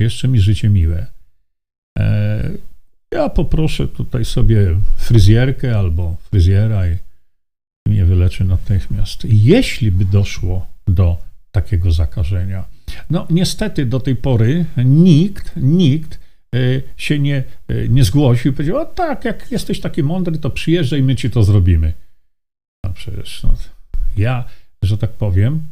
[0.00, 1.06] Jeszcze mi życie miłe.
[1.98, 2.50] E,
[3.12, 6.96] ja poproszę tutaj sobie fryzjerkę albo fryzjera i
[7.88, 9.24] mnie wyleczy natychmiast.
[9.24, 11.18] Jeśli by doszło do
[11.50, 12.64] takiego zakażenia.
[13.10, 16.20] No niestety do tej pory nikt, nikt
[16.54, 16.58] e,
[16.96, 21.02] się nie, e, nie zgłosił i powiedział, o tak, jak jesteś taki mądry, to przyjeżdżaj,
[21.02, 21.92] my ci to zrobimy.
[22.84, 23.54] No przecież no,
[24.16, 24.44] ja,
[24.82, 25.62] że tak powiem,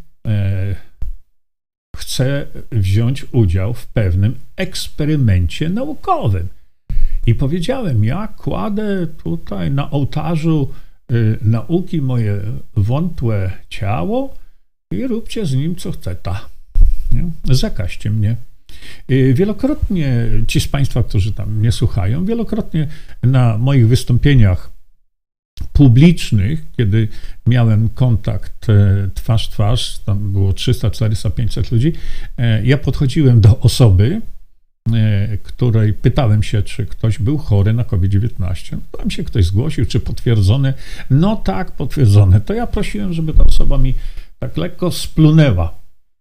[1.95, 6.49] e, chcę wziąć udział w pewnym eksperymencie naukowym.
[7.27, 10.71] I powiedziałem, ja kładę tutaj na ołtarzu
[11.13, 12.41] y, nauki moje
[12.77, 14.35] wątłe ciało
[14.93, 16.31] i róbcie z nim co chcecie.
[17.45, 18.37] Zakaźcie mnie.
[19.11, 22.89] Y, wielokrotnie ci z Państwa, którzy tam mnie słuchają, wielokrotnie
[23.23, 24.74] na moich wystąpieniach
[25.75, 27.09] publicznych, kiedy
[27.47, 31.93] miałem kontakt e, twarz twarz, tam było 300, 400, 500 ludzi,
[32.39, 34.21] e, ja podchodziłem do osoby,
[34.93, 38.79] e, której pytałem się, czy ktoś był chory na COVID-19.
[38.99, 40.75] Tam się ktoś zgłosił, czy potwierdzone.
[41.11, 42.41] No tak, potwierdzone.
[42.41, 43.95] To ja prosiłem, żeby ta osoba mi
[44.39, 45.75] tak lekko splunęła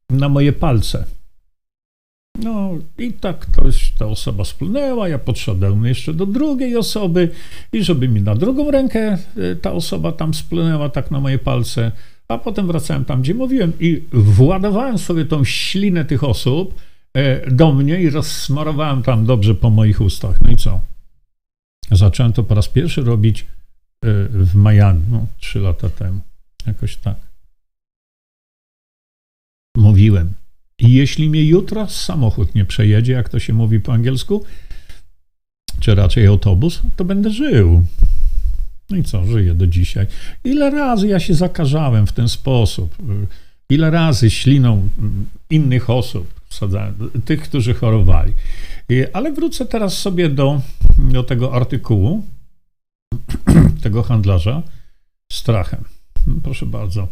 [0.10, 1.06] na moje palce.
[2.36, 7.30] No i tak ktoś, ta osoba splunęła, ja podszedłem jeszcze do drugiej osoby
[7.74, 11.92] i żeby mi na drugą rękę y, ta osoba tam splunęła tak na moje palce,
[12.28, 16.76] a potem wracałem tam, gdzie mówiłem i władowałem sobie tą ślinę tych osób
[17.14, 20.42] e, do mnie i rozsmarowałem tam dobrze po moich ustach.
[20.42, 20.82] No i co?
[21.92, 23.46] Zacząłem to po raz pierwszy robić e,
[24.30, 26.20] w Miami, no, trzy lata temu,
[26.68, 27.16] jakoś tak.
[29.78, 30.34] Mówiłem,
[30.80, 34.46] i jeśli mnie jutro samochód nie przejedzie, jak to się mówi po angielsku,
[35.80, 37.86] czy raczej autobus, to będę żył.
[38.90, 40.08] No i co, żyję do dzisiaj.
[40.44, 42.96] Ile razy ja się zakażałem w ten sposób?
[43.70, 44.90] Ile razy śliną
[45.50, 46.34] innych osób,
[47.26, 48.34] tych, którzy chorowali.
[49.14, 50.62] Ale wrócę teraz sobie do,
[50.98, 52.26] do tego artykułu,
[53.84, 54.62] tego handlarza
[55.32, 55.84] strachem.
[56.44, 57.08] Proszę bardzo.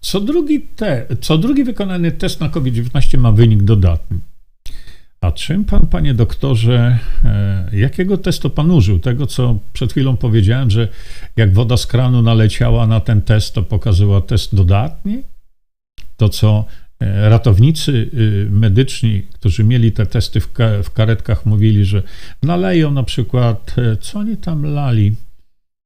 [0.00, 4.18] Co drugi, te, co drugi wykonany test na COVID-19 ma wynik dodatni.
[5.20, 8.98] A czym pan, panie doktorze, e, jakiego testu pan użył?
[8.98, 10.88] Tego, co przed chwilą powiedziałem, że
[11.36, 15.22] jak woda z kranu naleciała na ten test, to pokazała test dodatni?
[16.16, 16.64] To, co
[17.00, 22.02] e, ratownicy y, medyczni, którzy mieli te testy w, karetkach, mówili, że
[22.42, 25.14] naleją na przykład, e, co oni tam lali?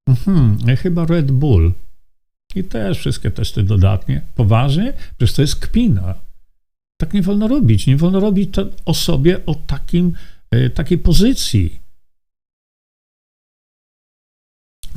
[0.09, 1.73] Mhm, chyba Red Bull
[2.59, 4.21] i też wszystkie testy dodatnie.
[4.35, 4.93] Poważnie?
[5.17, 6.15] Przecież to jest kpina.
[7.01, 7.87] Tak nie wolno robić.
[7.87, 10.13] Nie wolno robić to osobie o takim,
[10.51, 11.81] e, takiej pozycji.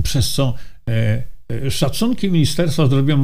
[0.03, 0.53] Przez co
[0.87, 3.17] e, e, szacunki Ministerstwa Zdrowia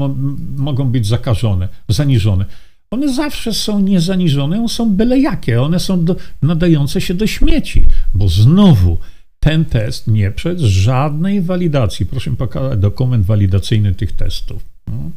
[0.57, 2.45] mogą być zakażone, zaniżone.
[2.91, 7.85] One zawsze są niezaniżone, one są byle jakie, one są do, nadające się do śmieci,
[8.13, 8.97] bo znowu
[9.39, 12.05] ten test nie przed żadnej walidacji.
[12.05, 14.65] Proszę pokazać dokument walidacyjny tych testów.
[14.87, 15.11] No,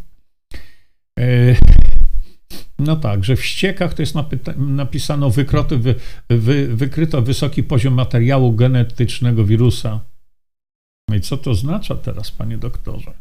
[2.78, 4.14] no tak, że w ściekach to jest
[4.56, 5.94] napisano wykroty, wy,
[6.28, 10.00] wy, wykryto wysoki poziom materiału genetycznego wirusa.
[11.08, 13.12] No i co to oznacza teraz, panie doktorze?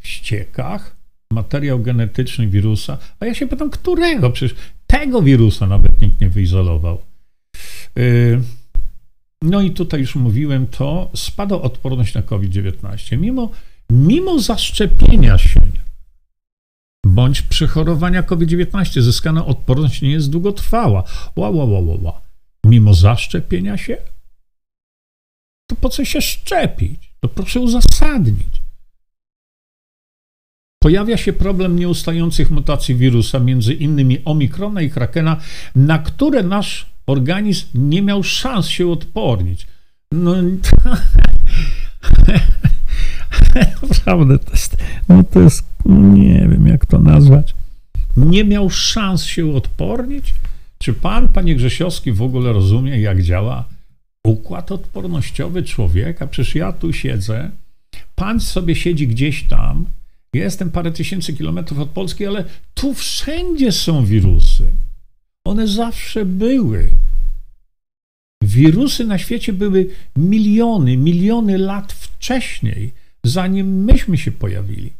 [0.00, 0.96] W ściekach
[1.32, 4.30] materiał genetyczny wirusa, a ja się pytam, którego?
[4.30, 7.02] Przecież tego wirusa nawet nikt nie wyizolował.
[7.96, 8.40] Yy,
[9.42, 13.18] no i tutaj już mówiłem to, spada odporność na COVID-19.
[13.18, 13.50] Mimo,
[13.90, 15.60] mimo zaszczepienia się
[17.06, 19.00] bądź przechorowania COVID-19.
[19.00, 21.04] Zyskana odporność nie jest długotrwała.
[21.36, 22.20] Ła, ła, ła, ła, ła.
[22.64, 23.96] Mimo zaszczepienia się?
[25.70, 27.12] To po co się szczepić?
[27.20, 28.60] To proszę uzasadnić.
[30.82, 35.36] Pojawia się problem nieustających mutacji wirusa, między innymi omikrona i krakena,
[35.74, 39.66] na które nasz organizm nie miał szans się odpornić.
[40.12, 40.34] No,
[43.88, 44.76] naprawdę, to jest,
[45.08, 47.54] no to jest, nie wiem jak to nazwać.
[48.16, 50.34] Nie miał szans się odpornić?
[50.78, 53.64] Czy pan, panie Grzesiowski, w ogóle rozumie, jak działa
[54.24, 56.26] układ odpornościowy człowieka?
[56.26, 57.50] Przecież ja tu siedzę,
[58.14, 59.86] pan sobie siedzi gdzieś tam,
[60.34, 62.44] ja jestem parę tysięcy kilometrów od Polski, ale
[62.74, 64.66] tu wszędzie są wirusy.
[65.44, 66.90] One zawsze były.
[68.42, 72.92] Wirusy na świecie były miliony, miliony lat wcześniej,
[73.24, 74.92] zanim myśmy się pojawili.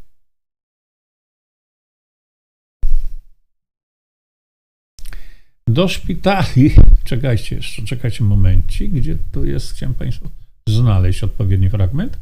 [5.67, 6.71] Do szpitali,
[7.03, 10.29] czekajcie jeszcze, czekajcie momencik, gdzie tu jest, chciałem Państwu
[10.69, 12.19] znaleźć odpowiedni fragment.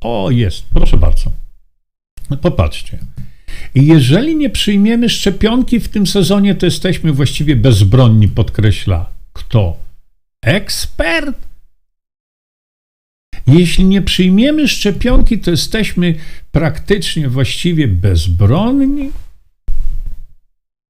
[0.00, 1.32] O, jest, proszę bardzo.
[2.42, 2.98] Popatrzcie.
[3.74, 9.76] Jeżeli nie przyjmiemy szczepionki w tym sezonie, to jesteśmy właściwie bezbronni, podkreśla kto?
[10.42, 11.48] Ekspert?
[13.46, 16.14] Jeśli nie przyjmiemy szczepionki, to jesteśmy
[16.52, 19.10] praktycznie właściwie bezbronni?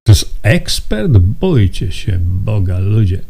[0.06, 1.12] To jest ekspert?
[1.12, 3.20] Bójcie się Boga, ludzie.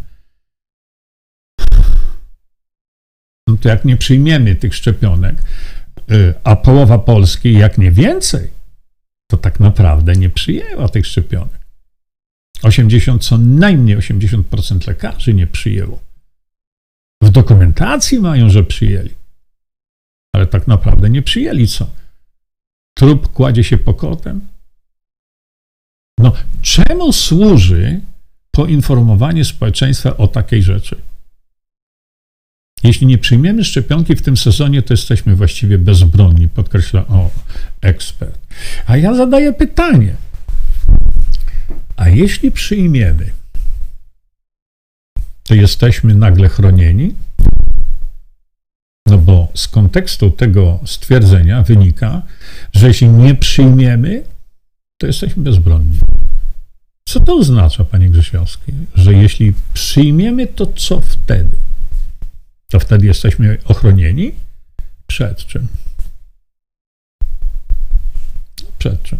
[3.48, 5.42] No to jak nie przyjmiemy tych szczepionek,
[6.10, 8.50] y, a połowa Polski, jak nie więcej,
[9.30, 11.60] to tak naprawdę nie przyjęła tych szczepionek.
[12.62, 16.02] 80, co najmniej 80% lekarzy nie przyjęło.
[17.22, 19.14] W dokumentacji mają, że przyjęli.
[20.32, 21.90] Ale tak naprawdę nie przyjęli co?
[22.94, 24.48] Trup kładzie się pokotem?
[26.18, 28.00] No, czemu służy
[28.50, 30.96] poinformowanie społeczeństwa o takiej rzeczy?
[32.88, 37.30] Jeśli nie przyjmiemy szczepionki w tym sezonie, to jesteśmy właściwie bezbronni, podkreśla o
[37.80, 38.38] ekspert.
[38.86, 40.16] A ja zadaję pytanie.
[41.96, 43.30] A jeśli przyjmiemy,
[45.42, 47.14] to jesteśmy nagle chronieni?
[49.06, 52.22] No bo z kontekstu tego stwierdzenia wynika,
[52.72, 54.22] że jeśli nie przyjmiemy,
[54.98, 55.98] to jesteśmy bezbronni.
[57.08, 58.72] Co to oznacza, panie Grzesiowski?
[58.94, 61.56] Że jeśli przyjmiemy, to co wtedy?
[62.70, 64.32] To wtedy jesteśmy ochronieni?
[65.06, 65.68] Przed czym?
[68.78, 69.18] Przed czym?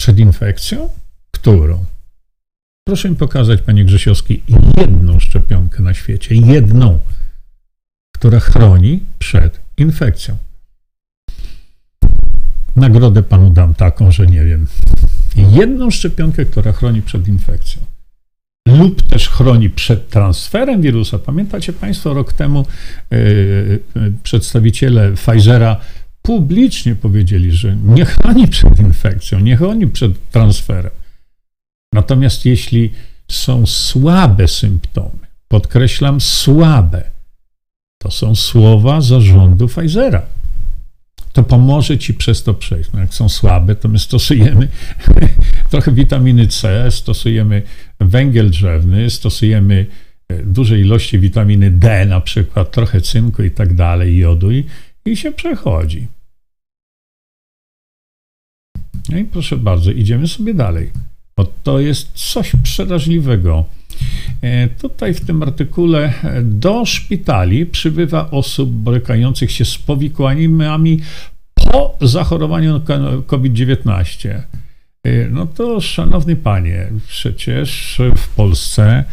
[0.00, 0.88] Przed infekcją?
[1.30, 1.84] Którą?
[2.86, 4.42] Proszę mi pokazać, panie Grzesiowski,
[4.76, 7.00] jedną szczepionkę na świecie, jedną,
[8.14, 10.36] która chroni przed infekcją.
[12.76, 14.66] Nagrodę panu dam taką, że nie wiem.
[15.36, 17.91] Jedną szczepionkę, która chroni przed infekcją
[18.68, 21.18] lub też chroni przed transferem wirusa.
[21.18, 22.66] Pamiętacie Państwo, rok temu
[23.10, 23.80] yy,
[24.22, 25.76] przedstawiciele Pfizera
[26.22, 30.92] publicznie powiedzieli, że nie chroni przed infekcją, nie chroni przed transferem.
[31.94, 32.92] Natomiast jeśli
[33.30, 37.10] są słabe symptomy, podkreślam słabe,
[37.98, 40.22] to są słowa zarządu Pfizera
[41.32, 42.90] to pomoże ci przez to przejść.
[42.92, 44.68] No jak są słabe, to my stosujemy
[45.70, 47.62] trochę witaminy C, stosujemy
[48.00, 49.86] węgiel drzewny, stosujemy
[50.28, 54.64] e, duże ilości witaminy D, na przykład trochę cynku i tak dalej, jodu i,
[55.04, 56.06] i się przechodzi.
[59.08, 60.90] No i proszę bardzo, idziemy sobie dalej.
[61.36, 63.64] Bo to jest coś przeraźliwego.
[64.42, 71.00] E, tutaj w tym artykule e, do szpitali przybywa osób borykających się z powikłaniami
[71.54, 72.80] po zachorowaniu
[73.26, 74.28] COVID-19.
[74.28, 79.04] E, no to, szanowny panie, przecież w Polsce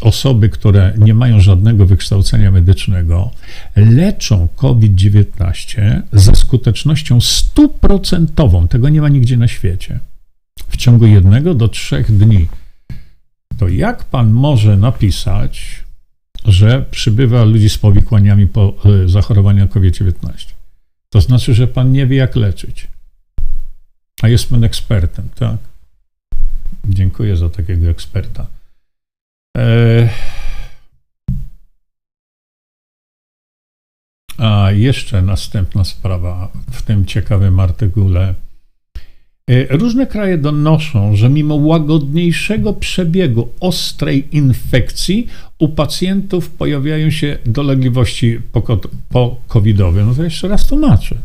[0.00, 3.30] osoby, które nie mają żadnego wykształcenia medycznego,
[3.76, 8.68] leczą COVID-19 ze skutecznością stuprocentową.
[8.68, 9.98] Tego nie ma nigdzie na świecie.
[10.68, 12.48] W ciągu jednego do trzech dni
[13.60, 15.84] to jak pan może napisać,
[16.44, 20.52] że przybywa ludzi z powikłaniami po e, zachorowaniu na COVID-19?
[21.10, 22.88] To znaczy, że pan nie wie, jak leczyć.
[24.22, 25.56] A jest pan ekspertem, tak?
[26.84, 28.46] Dziękuję za takiego eksperta.
[29.56, 30.08] E...
[34.38, 38.34] A jeszcze następna sprawa w tym ciekawym artykule
[39.70, 45.26] różne kraje donoszą, że mimo łagodniejszego przebiegu ostrej infekcji
[45.58, 48.40] u pacjentów pojawiają się dolegliwości
[49.08, 50.04] po-covidowe.
[50.04, 51.16] No to jeszcze raz tłumaczę.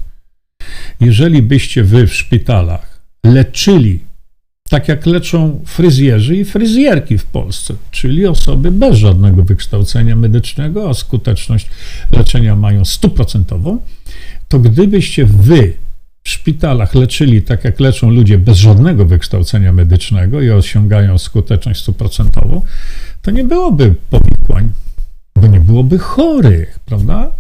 [1.00, 4.00] Jeżeli byście wy w szpitalach leczyli
[4.70, 10.94] tak jak leczą fryzjerzy i fryzjerki w Polsce, czyli osoby bez żadnego wykształcenia medycznego, a
[10.94, 11.70] skuteczność
[12.12, 13.78] leczenia mają stuprocentową,
[14.48, 15.74] to gdybyście wy
[16.26, 22.62] w szpitalach leczyli tak jak leczą ludzie bez żadnego wykształcenia medycznego i osiągają skuteczność stuprocentową,
[23.22, 24.74] to nie byłoby powikłań,
[25.36, 27.32] bo nie byłoby chorych, prawda?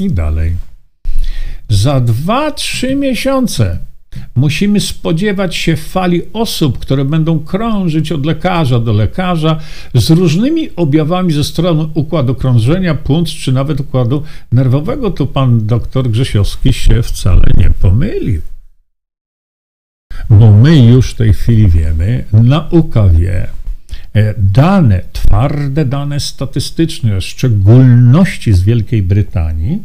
[0.00, 0.56] I dalej.
[1.68, 3.78] Za 2-3 miesiące
[4.34, 9.60] musimy spodziewać się fali osób, które będą krążyć od lekarza do lekarza
[9.94, 15.10] z różnymi objawami ze strony układu krążenia, płuc czy nawet układu nerwowego.
[15.10, 18.40] Tu pan doktor Grzesiowski się wcale nie pomylił.
[20.30, 23.46] Bo my już w tej chwili wiemy, nauka wie,
[24.14, 29.82] e, dane, twarde dane statystyczne, w szczególności z Wielkiej Brytanii,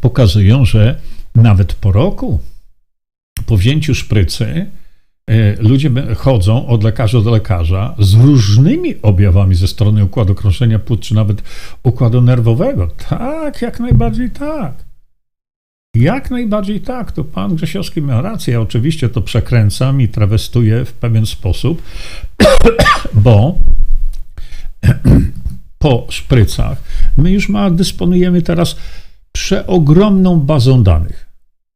[0.00, 1.00] pokazują, że
[1.42, 2.40] nawet po roku,
[3.46, 4.66] po wzięciu szprycy,
[5.26, 11.00] e, ludzie chodzą od lekarza do lekarza z różnymi objawami ze strony układu krążenia płuc,
[11.00, 11.42] czy nawet
[11.82, 12.88] układu nerwowego.
[13.08, 14.88] Tak, jak najbardziej tak.
[15.94, 18.54] Jak najbardziej tak, to pan Grzesiowski miał rację.
[18.54, 21.82] Ja oczywiście to przekręcam i trawestuję w pewien sposób,
[23.24, 23.58] bo
[25.78, 26.82] po szprycach
[27.16, 28.76] my już ma, dysponujemy teraz
[29.32, 31.27] przeogromną bazą danych.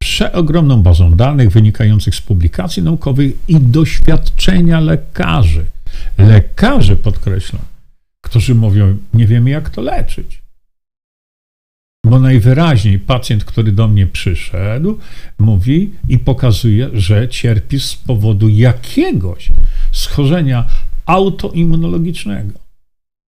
[0.02, 5.64] Przeogromną bazą danych wynikających z publikacji naukowych i doświadczenia lekarzy.
[6.18, 7.62] Lekarze, podkreślam,
[8.20, 10.42] którzy mówią, nie wiemy jak to leczyć.
[12.06, 14.98] Bo najwyraźniej pacjent, który do mnie przyszedł,
[15.38, 19.48] mówi i pokazuje, że cierpi z powodu jakiegoś
[19.92, 20.64] schorzenia
[21.06, 22.58] autoimmunologicznego,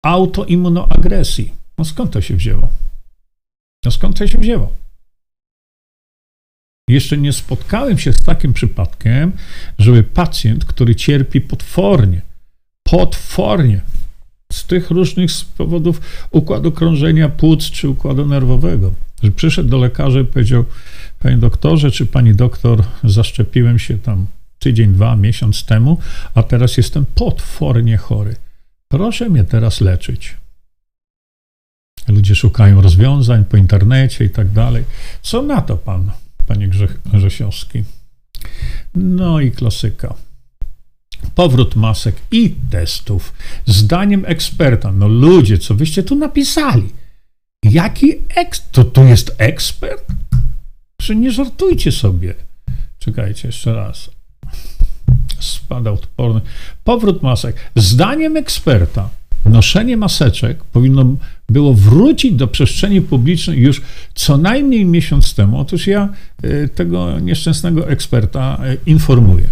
[0.05, 1.53] autoimmunoagresji.
[1.77, 2.69] No skąd to się wzięło?
[3.85, 4.82] No skąd to się wzięło?
[6.87, 9.31] Jeszcze nie spotkałem się z takim przypadkiem,
[9.79, 12.21] żeby pacjent, który cierpi potwornie,
[12.83, 13.81] potwornie
[14.51, 20.25] z tych różnych powodów układu krążenia płuc czy układu nerwowego, że przyszedł do lekarza i
[20.25, 20.65] powiedział:
[21.19, 24.27] Panie doktorze, czy pani doktor, zaszczepiłem się tam
[24.59, 25.97] tydzień, dwa, miesiąc temu,
[26.35, 28.35] a teraz jestem potwornie chory.
[28.87, 30.37] Proszę mnie teraz leczyć.
[32.07, 34.83] Ludzie szukają rozwiązań po internecie i tak dalej.
[35.21, 36.11] Co na to pan,
[36.47, 36.69] panie
[37.13, 37.83] Grzesiowski?
[38.95, 40.15] No i klasyka.
[41.35, 43.33] Powrót masek i testów.
[43.65, 46.89] Zdaniem eksperta, no ludzie, co wyście tu napisali?
[47.63, 48.63] Jaki eks...
[48.71, 50.05] To tu jest ekspert?
[51.01, 52.33] Że nie żartujcie sobie.
[52.99, 54.09] Czekajcie jeszcze raz.
[55.39, 56.41] Spada odporny.
[56.83, 57.55] Powrót masek.
[57.75, 59.09] Zdaniem eksperta
[59.45, 61.05] noszenie maseczek powinno
[61.49, 63.81] było wrócić do przestrzeni publicznej już
[64.13, 65.59] co najmniej miesiąc temu.
[65.59, 66.09] Otóż ja
[66.43, 69.47] e, tego nieszczęsnego eksperta e, informuję.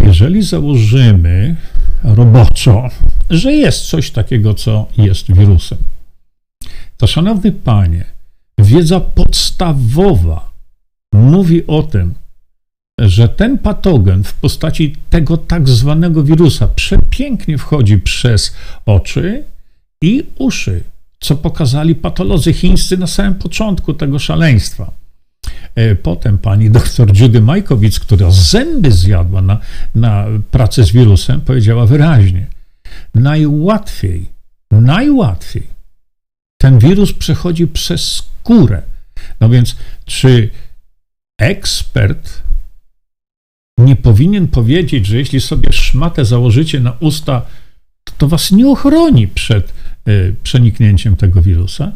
[0.00, 1.56] Jeżeli założymy
[2.04, 2.88] roboczo,
[3.30, 5.78] że jest coś takiego, co jest wirusem,
[6.96, 8.04] to szanowny panie,
[8.58, 10.52] wiedza podstawowa
[11.12, 12.14] mówi o tym,
[12.98, 18.54] że ten patogen w postaci tego tak zwanego wirusa przepięknie wchodzi przez
[18.86, 19.44] oczy
[20.02, 20.84] i uszy,
[21.20, 24.92] co pokazali patolodzy chińscy na samym początku tego szaleństwa.
[25.74, 29.58] E, potem pani doktor Judy Majkowicz, która zęby zjadła na,
[29.94, 32.46] na pracę z wirusem, powiedziała wyraźnie:
[33.14, 34.28] najłatwiej,
[34.70, 35.78] najłatwiej
[36.58, 38.82] ten wirus przechodzi przez skórę.
[39.40, 40.50] No więc, czy
[41.38, 42.42] ekspert
[43.78, 47.42] nie powinien powiedzieć, że jeśli sobie szmatę założycie na usta,
[48.04, 49.72] to, to was nie ochroni przed
[50.42, 51.92] przeniknięciem tego wirusa?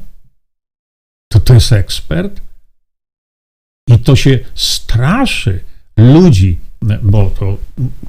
[1.28, 2.40] To to jest ekspert?
[3.88, 5.60] I to się straszy
[5.96, 6.58] ludzi,
[7.02, 7.58] bo to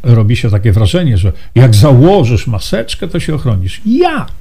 [0.03, 3.81] robi się takie wrażenie, że jak założysz maseczkę, to się ochronisz.
[3.85, 4.31] Jak?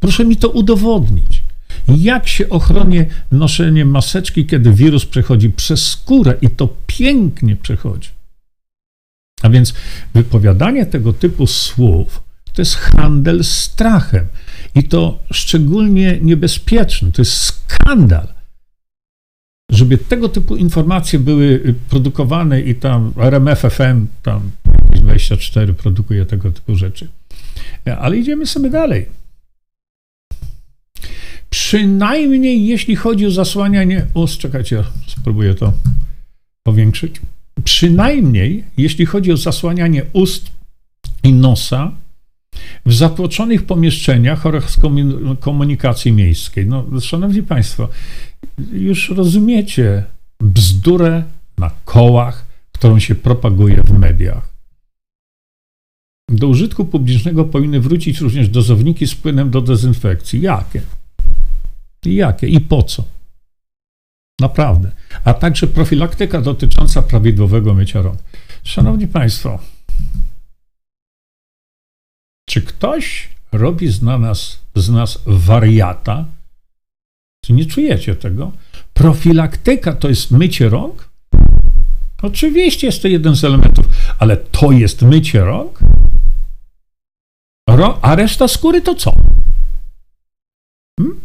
[0.00, 1.42] Proszę mi to udowodnić.
[1.88, 8.08] Jak się ochronię noszenie maseczki, kiedy wirus przechodzi przez skórę i to pięknie przechodzi?
[9.42, 9.74] A więc
[10.14, 12.22] wypowiadanie tego typu słów
[12.54, 14.26] to jest handel strachem
[14.74, 18.28] i to szczególnie niebezpieczny, to jest skandal.
[19.70, 24.50] Żeby tego typu informacje były produkowane i tam RMFFM, tam
[24.94, 27.08] 24 produkuje tego typu rzeczy.
[27.98, 29.06] Ale idziemy sobie dalej.
[31.50, 35.72] przynajmniej jeśli chodzi o zasłanianie ust, czekajcie, spróbuję to
[36.62, 37.20] powiększyć,
[37.64, 40.50] przynajmniej jeśli chodzi o zasłanianie ust
[41.22, 41.92] i nosa
[42.86, 44.76] w zatłoczonych pomieszczeniach oraz
[45.40, 46.66] komunikacji miejskiej.
[46.66, 47.88] No, szanowni Państwo,
[48.72, 50.04] już rozumiecie
[50.40, 51.22] bzdurę
[51.58, 54.54] na kołach, którą się propaguje w mediach.
[56.28, 60.40] Do użytku publicznego powinny wrócić również dozowniki z płynem do dezynfekcji.
[60.40, 60.82] Jakie?
[62.04, 63.04] Jakie i po co?
[64.40, 64.92] Naprawdę.
[65.24, 68.18] A także profilaktyka dotycząca prawidłowego mycia rąk.
[68.62, 69.58] Szanowni Państwo,
[72.54, 76.24] czy ktoś robi z nas, z nas wariata?
[77.44, 78.52] Czy nie czujecie tego?
[78.92, 81.08] Profilaktyka to jest mycie rąk?
[82.22, 83.86] Oczywiście jest to jeden z elementów,
[84.18, 85.78] ale to jest mycie rąk?
[88.02, 89.12] A reszta skóry to co?
[91.00, 91.20] Hmm?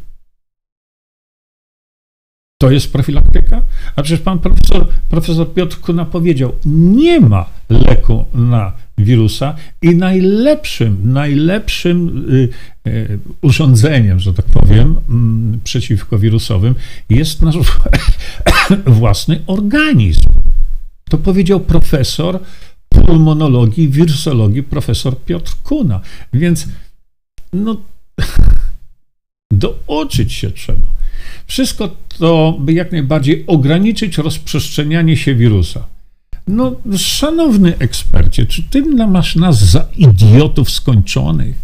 [2.62, 3.62] To jest profilaktyka?
[3.96, 11.14] A przecież pan profesor, profesor Piotr Kuna powiedział, nie ma leku na wirusa i najlepszym,
[11.14, 12.50] najlepszym y,
[12.90, 14.96] y, urządzeniem, że tak powiem,
[15.56, 16.76] y, przeciwkowirusowym
[17.10, 17.56] jest nasz
[19.00, 20.30] własny organizm.
[21.10, 22.40] To powiedział profesor
[22.90, 26.00] pulmonologii, wirusologii, profesor Piotr Kuna.
[26.34, 26.68] Więc
[27.54, 27.82] no,
[29.52, 30.88] douczyć się trzeba.
[31.48, 35.88] Wszystko to, by jak najbardziej ograniczyć rozprzestrzenianie się wirusa.
[36.48, 41.56] No, szanowny ekspercie, czy ty masz nas za idiotów skończonych?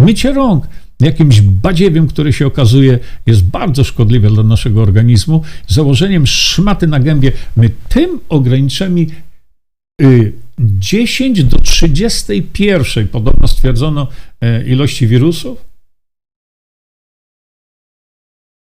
[0.00, 0.66] Mycie rąk
[1.00, 7.32] jakimś badziewiem, który się okazuje jest bardzo szkodliwe dla naszego organizmu, założeniem szmaty na gębie,
[7.56, 9.06] my tym ograniczymy
[10.02, 14.08] y, 10 do 31, podobno stwierdzono,
[14.44, 15.66] y, ilości wirusów?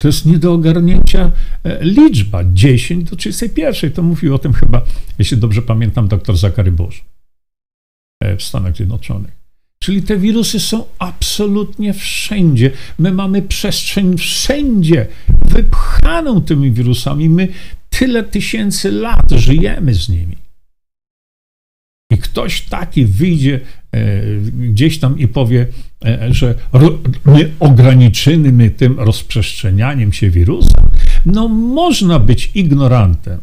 [0.05, 1.31] To jest nie do ogarnięcia
[1.63, 3.91] e, liczba 10 do 31.
[3.91, 4.85] To mówił o tym chyba,
[5.19, 7.05] jeśli dobrze pamiętam, dr Zachary Bush
[8.19, 9.31] e, w Stanach Zjednoczonych.
[9.79, 12.71] Czyli te wirusy są absolutnie wszędzie.
[12.99, 15.07] My mamy przestrzeń wszędzie,
[15.45, 17.29] wypchaną tymi wirusami.
[17.29, 17.47] My
[17.89, 20.44] tyle tysięcy lat żyjemy z nimi.
[22.35, 23.59] Ktoś taki wyjdzie
[23.91, 24.21] e,
[24.71, 25.67] gdzieś tam i powie,
[26.05, 26.55] e, że
[27.25, 30.83] my ograniczymy tym rozprzestrzenianiem się wirusa.
[31.25, 33.41] No, można być ignorantem,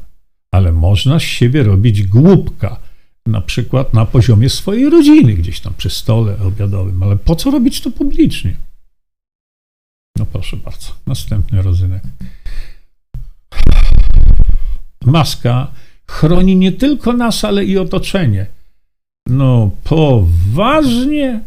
[0.50, 2.80] ale można z siebie robić głupka
[3.26, 7.80] na przykład na poziomie swojej rodziny, gdzieś tam przy stole obiadowym, ale po co robić
[7.80, 8.56] to publicznie?
[10.18, 12.02] No proszę bardzo, następny rodzynek.
[15.04, 15.72] Maska
[16.06, 18.46] chroni nie tylko nas, ale i otoczenie.
[19.26, 21.40] No poważnie?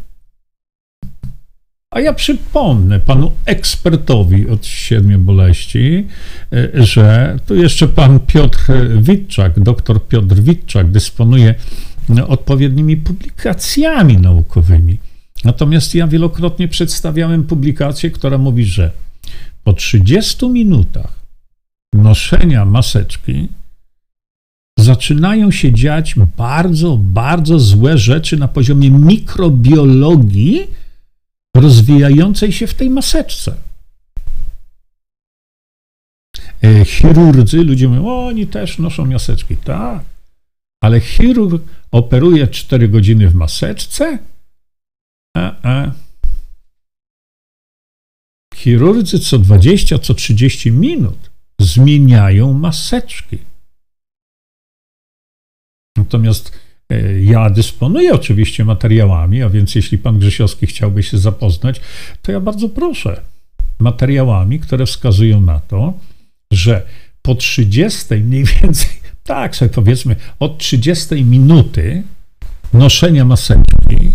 [1.91, 6.07] A ja przypomnę panu ekspertowi od siedmiu boleści,
[6.53, 8.71] e, że tu jeszcze pan Piotr
[9.01, 11.55] Witczak, doktor Piotr Witczak dysponuje
[12.27, 14.97] odpowiednimi publikacjami naukowymi.
[15.43, 18.91] Natomiast ja wielokrotnie przedstawiałem publikację, która mówi, że
[19.63, 21.19] po 30 minutach
[21.93, 23.47] noszenia maseczki
[24.79, 30.67] zaczynają się dziać bardzo, bardzo złe rzeczy na poziomie mikrobiologii,
[31.55, 33.57] rozwijającej się w tej maseczce.
[36.63, 39.57] E, chirurdzy, ludzie mówią, o, oni też noszą maseczki.
[39.57, 40.03] Tak,
[40.83, 44.19] ale chirurg operuje 4 godziny w maseczce?
[45.37, 45.91] A, a.
[48.55, 53.37] Chirurdzy co 20, co 30 minut zmieniają maseczki.
[56.05, 56.51] Natomiast
[56.89, 61.81] E, ja dysponuję oczywiście materiałami, a więc jeśli pan Grzesiowski chciałby się zapoznać,
[62.21, 63.21] to ja bardzo proszę.
[63.79, 65.93] Materiałami, które wskazują na to,
[66.51, 66.81] że
[67.21, 68.89] po 30 mniej więcej,
[69.23, 72.03] tak sobie powiedzmy, od 30 minuty
[72.73, 74.11] noszenia maseczki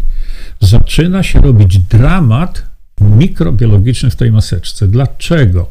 [0.60, 2.69] zaczyna się robić dramat
[3.00, 4.88] mikrobiologiczny w tej maseczce.
[4.88, 5.70] Dlaczego?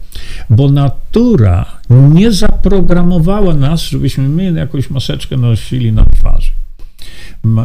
[0.49, 6.51] Bo natura nie zaprogramowała nas, żebyśmy my jakąś maseczkę nosili na twarzy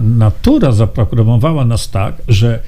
[0.03, 2.63] natura zaprogramowała nas tak, że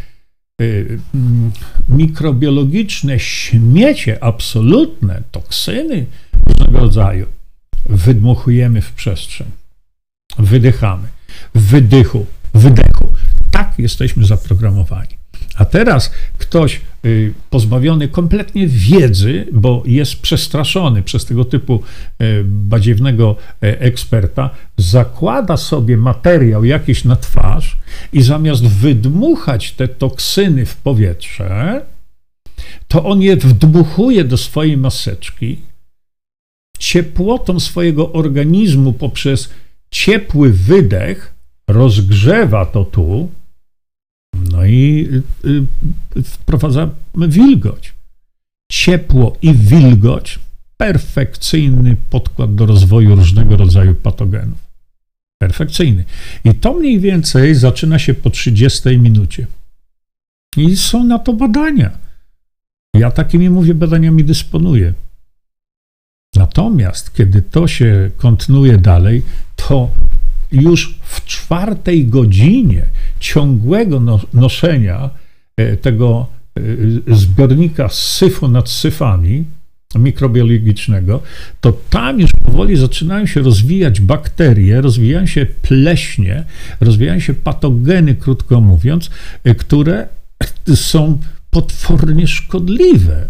[0.63, 1.53] y, mm,
[1.89, 6.07] mikrobiologiczne śmiecie absolutne, toksyny
[6.47, 7.27] różnego rodzaju
[7.87, 9.47] wydmuchujemy w przestrzeń.
[10.39, 11.09] Wydychamy.
[11.55, 13.13] Wydychu, wydechu.
[13.51, 15.16] Tak jesteśmy zaprogramowani.
[15.57, 21.83] A teraz ktoś y, pozbawiony kompletnie wiedzy, bo jest przestraszony przez tego typu
[22.23, 27.77] y, badziewnego y, eksperta, zakłada sobie materiał jakiś na twarz
[28.13, 31.83] i zamiast wydmuchać te toksyny w powietrze,
[32.89, 35.59] to on je wdmuchuje do swojej maseczki,
[36.79, 39.51] ciepłotą swojego organizmu poprzez
[39.91, 41.35] ciepły wydech
[41.69, 43.29] rozgrzewa to tu,
[44.51, 45.09] no i
[45.45, 45.49] y,
[46.17, 46.93] y, wprowadzamy
[47.29, 47.95] wilgoć.
[48.73, 50.39] Ciepło i wilgoć
[50.77, 54.59] perfekcyjny podkład do rozwoju różnego rodzaju patogenów.
[55.39, 56.05] Perfekcyjny.
[56.45, 59.47] I to mniej więcej zaczyna się po 30 minucie.
[60.57, 61.91] I są na to badania.
[62.95, 64.95] Ja takimi, mówię, badaniami dysponuję.
[66.35, 69.23] Natomiast, kiedy to się kontynuuje dalej,
[69.57, 69.91] to
[70.53, 72.87] już w czwartej godzinie
[73.27, 75.11] ciągłego no, noszenia
[75.57, 76.27] e, tego
[77.09, 79.45] e, zbiornika z syfu nad syfami
[79.95, 81.23] mikrobiologicznego,
[81.61, 86.45] to tam już powoli zaczynają się rozwijać bakterie, rozwijają się pleśnie,
[86.81, 89.11] rozwijają się patogeny, krótko mówiąc,
[89.45, 90.09] e, które
[90.75, 91.19] są
[91.51, 93.29] potwornie szkodliwe.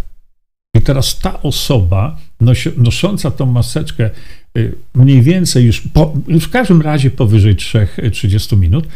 [0.76, 2.16] I teraz ta osoba
[2.76, 4.10] nosząca tą maseczkę
[4.94, 8.88] mniej więcej już, po, już w każdym razie powyżej 3-30 y, minut,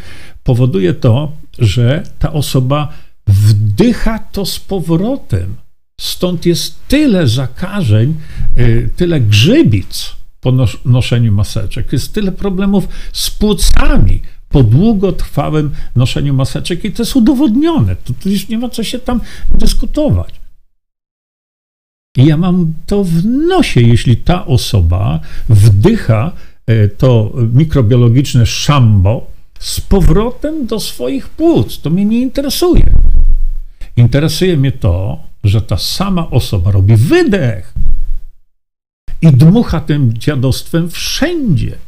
[0.44, 2.88] powoduje to, że ta osoba
[3.26, 5.54] wdycha to z powrotem.
[6.00, 8.14] Stąd jest tyle zakażeń,
[8.58, 10.52] y, tyle grzybic po
[10.84, 17.96] noszeniu maseczek, jest tyle problemów z płucami po długotrwałym noszeniu maseczek i to jest udowodnione.
[17.96, 19.20] To, już nie ma co się tam
[19.54, 20.40] dyskutować.
[22.16, 26.32] I ja mam to w nosie, jeśli ta osoba wdycha
[26.66, 29.30] e, to mikrobiologiczne szambo
[29.60, 31.80] z powrotem do swoich płuc.
[31.80, 32.84] To mnie nie interesuje.
[33.96, 37.74] Interesuje mnie to, że ta sama osoba robi wydech
[39.22, 41.78] i dmucha tym dziadostwem wszędzie.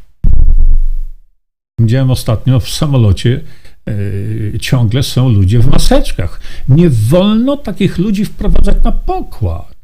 [1.80, 3.40] Widziałem ostatnio w samolocie,
[3.86, 6.40] yy, ciągle są ludzie w maseczkach.
[6.68, 9.74] Nie wolno takich ludzi wprowadzać na pokład.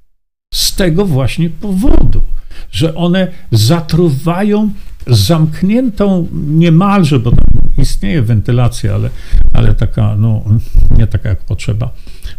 [0.55, 2.22] Z tego właśnie powodu,
[2.70, 4.70] że one zatruwają
[5.07, 7.45] zamkniętą niemalże, bo tam
[7.79, 9.11] istnieje wentylacja, ale,
[9.53, 10.45] ale taka, no,
[10.99, 11.91] nie taka jak potrzeba,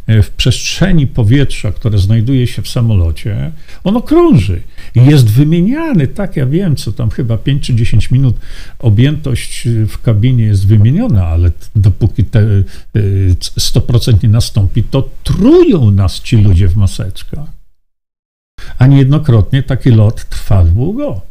[0.07, 3.51] e, w przestrzeni powietrza, które znajduje się w samolocie,
[3.83, 4.61] ono krąży
[4.95, 8.35] i jest wymieniany, tak ja wiem, co tam chyba 5 czy 10 minut
[8.79, 12.63] objętość w kabinie jest wymieniona, ale dopóki te
[12.95, 17.59] 100% e, nie nastąpi, to trują nas ci ludzie w maseczkach
[18.77, 21.21] a niejednokrotnie taki lot trwa długo.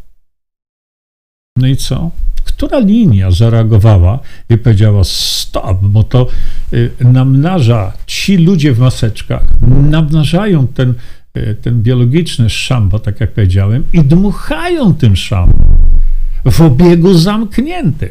[1.57, 2.11] No i co?
[2.59, 4.19] Która linia zareagowała
[4.51, 6.27] i powiedziała stop, bo to
[6.73, 9.43] y, namnaża, ci ludzie w maseczkach
[9.91, 10.95] namnażają ten,
[11.37, 15.59] y, ten biologiczny szambo, tak jak powiedziałem, i dmuchają tym szambo
[16.45, 18.09] w obiegu zamkniętym.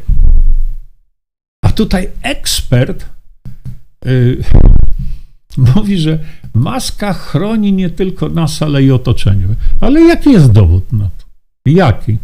[1.62, 3.06] A tutaj ekspert
[4.06, 4.44] y,
[5.76, 6.20] mówi, że
[6.54, 9.48] maska chroni nie tylko nas, ale i otoczenie.
[9.82, 11.26] Ale jaki jest dowód na to?
[11.66, 12.18] Jaki?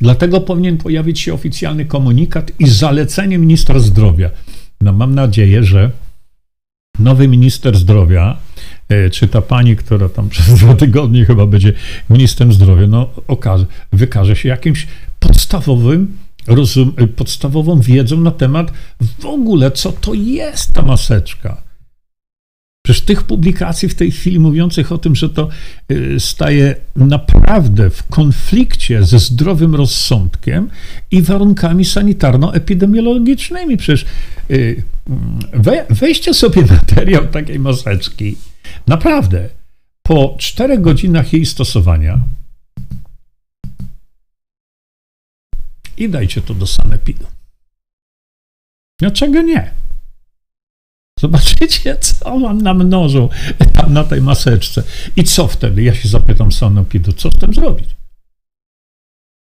[0.00, 4.30] Dlatego powinien pojawić się oficjalny komunikat i zalecenie ministra zdrowia.
[4.80, 5.90] No mam nadzieję, że
[6.98, 8.36] nowy minister zdrowia,
[8.88, 11.72] e, czy ta pani, która tam przez dwa tygodnie chyba będzie
[12.10, 14.86] ministrem zdrowia, no okaże, wykaże się jakimś
[15.20, 16.16] podstawowym
[16.46, 18.72] rozum, podstawową wiedzą na temat
[19.20, 21.62] w ogóle, co to jest ta maseczka.
[22.86, 25.48] Przecież tych publikacji w tej chwili mówiących o tym, że to
[25.92, 30.70] y, staje naprawdę w konflikcie ze zdrowym rozsądkiem
[31.10, 33.76] i warunkami sanitarno-epidemiologicznymi.
[33.76, 34.06] Przecież
[34.50, 34.82] y,
[35.52, 38.36] we, weźcie sobie materiał takiej maseczki.
[38.86, 39.48] Naprawdę,
[40.02, 42.18] po czterech godzinach jej stosowania
[45.96, 47.26] i dajcie to do sanepidu.
[49.00, 49.83] Dlaczego nie?
[51.24, 53.28] Zobaczycie, co wam namnożą
[53.74, 54.82] tam na tej maseczce.
[55.16, 55.82] I co wtedy?
[55.82, 57.88] Ja się zapytam sanepidu, co z tym zrobić?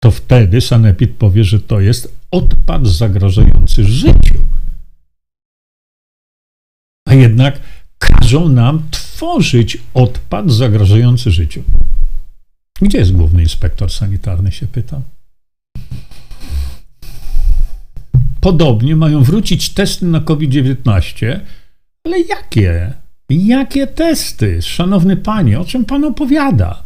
[0.03, 4.45] To wtedy sanepid powie, że to jest odpad zagrażający życiu.
[7.09, 7.61] A jednak
[7.99, 11.62] każą nam tworzyć odpad zagrażający życiu.
[12.81, 15.03] Gdzie jest główny inspektor sanitarny, się pytam.
[18.45, 21.41] podobnie mają wrócić testy na COVID-19,
[22.05, 22.93] ale jakie?
[23.31, 24.63] Jakie testy?
[24.63, 26.85] Szanowny panie, o czym pan opowiada?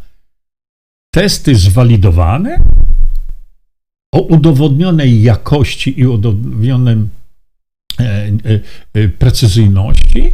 [1.10, 2.56] Testy zwalidowane?
[4.12, 7.08] O udowodnionej jakości i udowodnionym
[8.00, 8.30] e,
[8.94, 10.32] e, precyzyjności,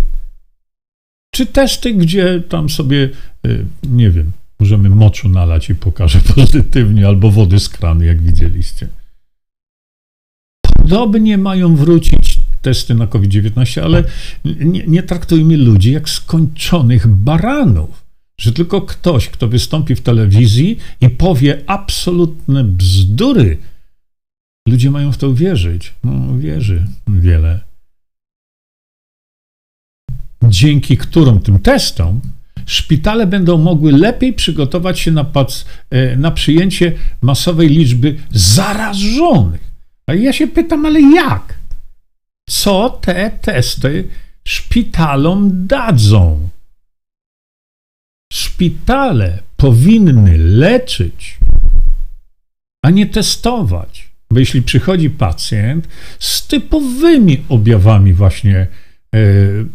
[1.30, 3.10] czy testy, gdzie tam sobie,
[3.82, 8.88] nie wiem, możemy moczu nalać i pokaże pozytywnie, albo wody z kranu, jak widzieliście.
[10.76, 12.33] Podobnie mają wrócić
[12.64, 14.04] testy na COVID-19, ale
[14.44, 18.04] nie, nie traktujmy ludzi jak skończonych baranów.
[18.40, 23.58] Że tylko ktoś, kto wystąpi w telewizji i powie absolutne bzdury,
[24.68, 25.94] ludzie mają w to uwierzyć.
[26.04, 27.60] No, wierzy wiele.
[30.42, 32.20] Dzięki którym tym testom
[32.66, 35.26] szpitale będą mogły lepiej przygotować się na,
[35.90, 36.92] e, na przyjęcie
[37.22, 39.74] masowej liczby zarażonych.
[40.06, 41.58] A ja się pytam, ale jak?
[42.50, 44.08] Co te testy
[44.44, 46.48] szpitalom dadzą?
[48.32, 51.38] Szpitale powinny leczyć,
[52.84, 54.08] a nie testować.
[54.30, 55.88] Bo jeśli przychodzi pacjent
[56.18, 58.66] z typowymi objawami właśnie
[59.12, 59.66] yy,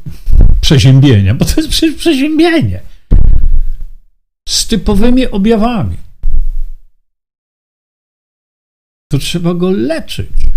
[0.61, 2.81] przeziębienia, bo to jest przecież przeziębienie,
[4.49, 5.97] z typowymi objawami,
[9.11, 10.48] to trzeba go leczyć.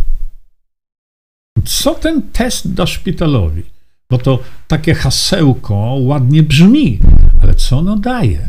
[1.65, 3.63] Co ten test da szpitalowi?
[4.11, 4.39] Bo to
[4.69, 6.99] takie hasełko ładnie brzmi,
[7.43, 8.49] ale co ono daje?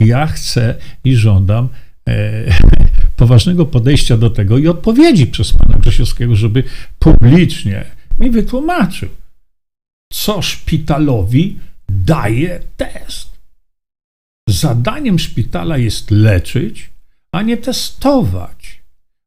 [0.00, 1.68] Ja chcę i żądam
[2.08, 2.44] e,
[3.16, 6.62] poważnego podejścia do tego i odpowiedzi przez pana Grzesiowskiego, żeby
[6.98, 7.84] publicznie
[8.18, 9.08] mi wytłumaczył,
[10.12, 13.36] co szpitalowi daje test.
[14.48, 16.90] Zadaniem szpitala jest leczyć,
[17.32, 18.82] a nie testować,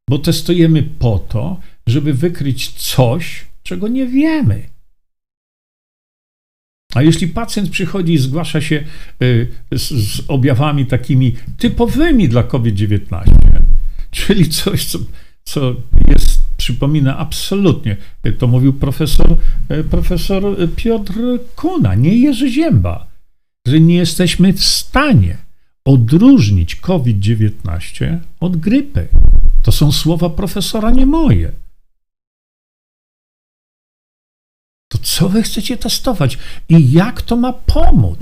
[0.08, 1.60] bo testujemy po to,
[1.90, 4.62] żeby wykryć coś, czego nie wiemy.
[6.94, 8.84] A jeśli pacjent przychodzi i zgłasza się
[9.22, 13.22] y, z, z objawami takimi typowymi dla COVID-19,
[14.10, 14.98] czyli coś, co,
[15.44, 15.74] co
[16.08, 17.96] jest, przypomina absolutnie,
[18.38, 19.36] to mówił profesor,
[19.70, 21.14] y, profesor Piotr
[21.56, 23.06] Kuna, nie Jerzy Zięba,
[23.66, 25.36] że nie jesteśmy w stanie
[25.84, 29.08] odróżnić COVID-19 od grypy.
[29.62, 31.52] To są słowa profesora, nie moje.
[35.02, 36.38] Co wy chcecie testować
[36.68, 38.18] i jak to ma pomóc?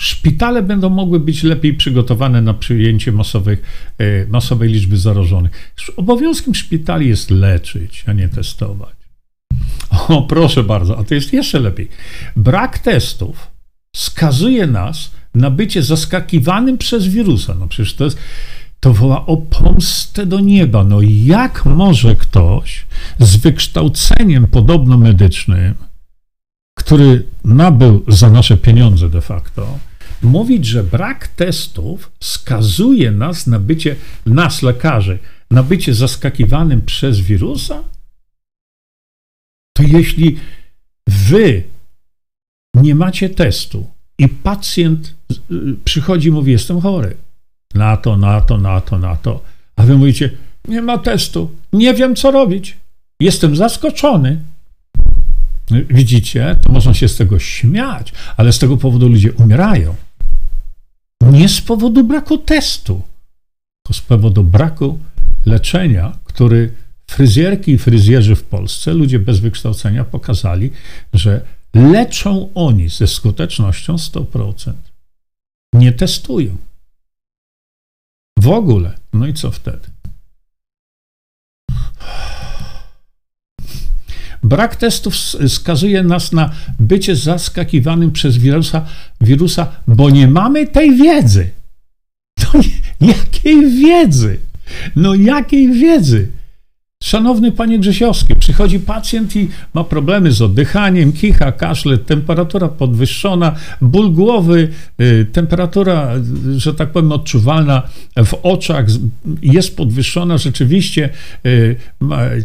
[0.00, 3.62] Szpitale będą mogły być lepiej przygotowane na przyjęcie masowych,
[3.98, 5.74] e, masowej liczby zarażonych.
[5.96, 8.96] Obowiązkiem szpitali jest leczyć, a nie testować.
[10.08, 11.88] O, proszę bardzo, a to jest jeszcze lepiej.
[12.36, 13.50] Brak testów
[13.96, 17.54] skazuje nas na bycie zaskakiwanym przez wirusa.
[17.54, 18.18] No przecież to jest
[18.82, 20.84] to woła o pomstę do nieba.
[20.84, 22.86] No jak może ktoś
[23.18, 25.74] z wykształceniem podobno medycznym,
[26.78, 29.78] który nabył za nasze pieniądze de facto,
[30.22, 35.18] mówić, że brak testów skazuje nas na bycie, nas lekarzy,
[35.50, 37.82] na bycie zaskakiwanym przez wirusa?
[39.76, 40.38] To jeśli
[41.06, 41.62] wy
[42.74, 47.16] nie macie testu i pacjent y, przychodzi i mówi, jestem chory,
[47.74, 49.40] na to, na to, na to, na to.
[49.76, 50.30] A wy mówicie,
[50.68, 52.76] nie ma testu, nie wiem co robić,
[53.20, 54.40] jestem zaskoczony.
[55.70, 59.94] Widzicie, to można się z tego śmiać, ale z tego powodu ludzie umierają.
[61.20, 63.02] Nie z powodu braku testu,
[63.82, 64.98] to z powodu braku
[65.46, 66.72] leczenia, który
[67.10, 70.70] fryzjerki i fryzjerzy w Polsce, ludzie bez wykształcenia, pokazali,
[71.12, 71.40] że
[71.74, 74.72] leczą oni ze skutecznością 100%.
[75.72, 76.56] Nie testują.
[78.42, 78.94] W ogóle.
[79.12, 79.88] No i co wtedy?
[84.42, 85.14] Brak testów
[85.48, 88.86] skazuje nas na bycie zaskakiwanym przez wirusa,
[89.20, 91.50] wirusa bo nie mamy tej wiedzy.
[93.00, 94.38] No, jakiej wiedzy?
[94.96, 96.30] No jakiej wiedzy?
[97.02, 104.12] Szanowny panie Grzesiowski, przychodzi pacjent i ma problemy z oddychaniem, kicha, kaszle, temperatura podwyższona, ból
[104.12, 104.68] głowy,
[105.00, 106.10] y, temperatura,
[106.56, 107.82] że tak powiem, odczuwalna
[108.24, 108.86] w oczach
[109.42, 111.08] jest podwyższona, rzeczywiście
[111.46, 111.76] y,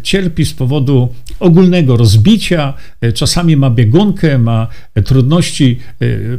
[0.03, 4.67] cierpi z powodu ogólnego rozbicia, y, czasami ma biegunkę, ma
[5.05, 5.79] trudności,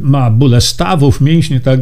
[0.01, 1.79] ma bóle stawów, mięśni i tak.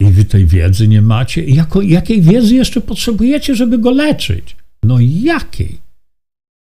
[0.00, 1.44] I wy tej wiedzy nie macie.
[1.44, 4.61] Jako, jakiej wiedzy jeszcze potrzebujecie, żeby go leczyć?
[4.82, 5.78] No jakiej?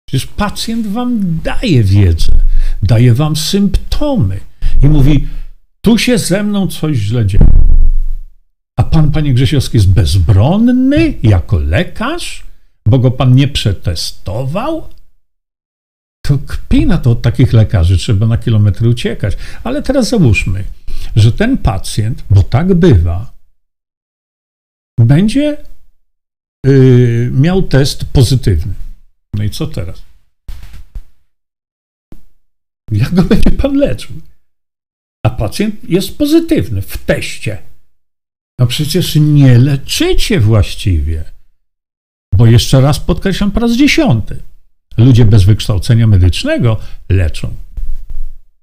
[0.09, 2.33] Przecież pacjent wam daje wiedzę,
[2.83, 4.41] daje wam symptomy
[4.83, 5.29] i mówi,
[5.81, 7.45] tu się ze mną coś źle dzieje.
[8.77, 12.43] A pan, panie Grzesiowski, jest bezbronny jako lekarz,
[12.87, 14.89] bo go pan nie przetestował?
[16.27, 19.37] To kpina to od takich lekarzy, trzeba na kilometry uciekać.
[19.65, 20.65] Ale teraz załóżmy,
[21.17, 23.33] że ten pacjent, bo tak bywa,
[25.01, 25.57] będzie
[26.67, 28.75] yy, miał test pozytywny.
[29.35, 30.03] No i co teraz?
[32.93, 34.17] Jak go będzie pan leczył?
[35.27, 37.59] A pacjent jest pozytywny w teście.
[38.59, 41.25] No przecież nie leczycie właściwie.
[42.35, 44.43] Bo jeszcze raz podkreślam po raz dziesiąty.
[44.99, 46.77] Ludzie bez wykształcenia medycznego
[47.09, 47.55] leczą.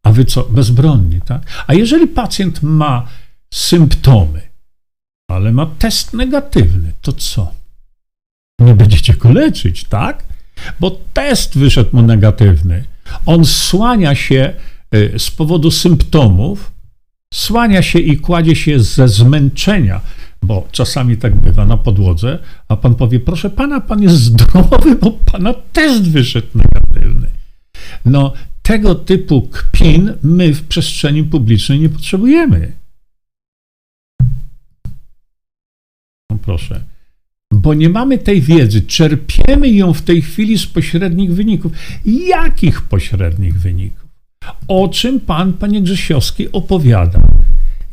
[0.03, 0.43] A wy co?
[0.43, 1.65] Bezbronni, tak?
[1.67, 3.07] A jeżeli pacjent ma
[3.53, 4.41] symptomy,
[5.29, 7.53] ale ma test negatywny, to co?
[8.59, 10.23] Nie będziecie go leczyć, tak?
[10.79, 12.83] Bo test wyszedł mu negatywny.
[13.25, 14.53] On słania się
[14.95, 16.71] y, z powodu symptomów,
[17.33, 20.01] słania się i kładzie się ze zmęczenia,
[20.43, 25.11] bo czasami tak bywa na podłodze, a pan powie: Proszę pana, pan jest zdrowy, bo
[25.11, 27.27] pana test wyszedł negatywny.
[28.05, 32.71] No, tego typu kpin my w przestrzeni publicznej nie potrzebujemy.
[36.31, 36.83] No proszę.
[37.61, 41.71] Bo nie mamy tej wiedzy, czerpiemy ją w tej chwili z pośrednich wyników.
[42.05, 44.09] Jakich pośrednich wyników?
[44.67, 47.21] O czym pan, panie Grzesiowski, opowiada?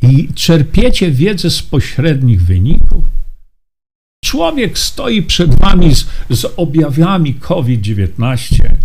[0.01, 3.05] I czerpiecie wiedzę z pośrednich wyników?
[4.25, 8.75] Człowiek stoi przed wami z, z objawami COVID-19,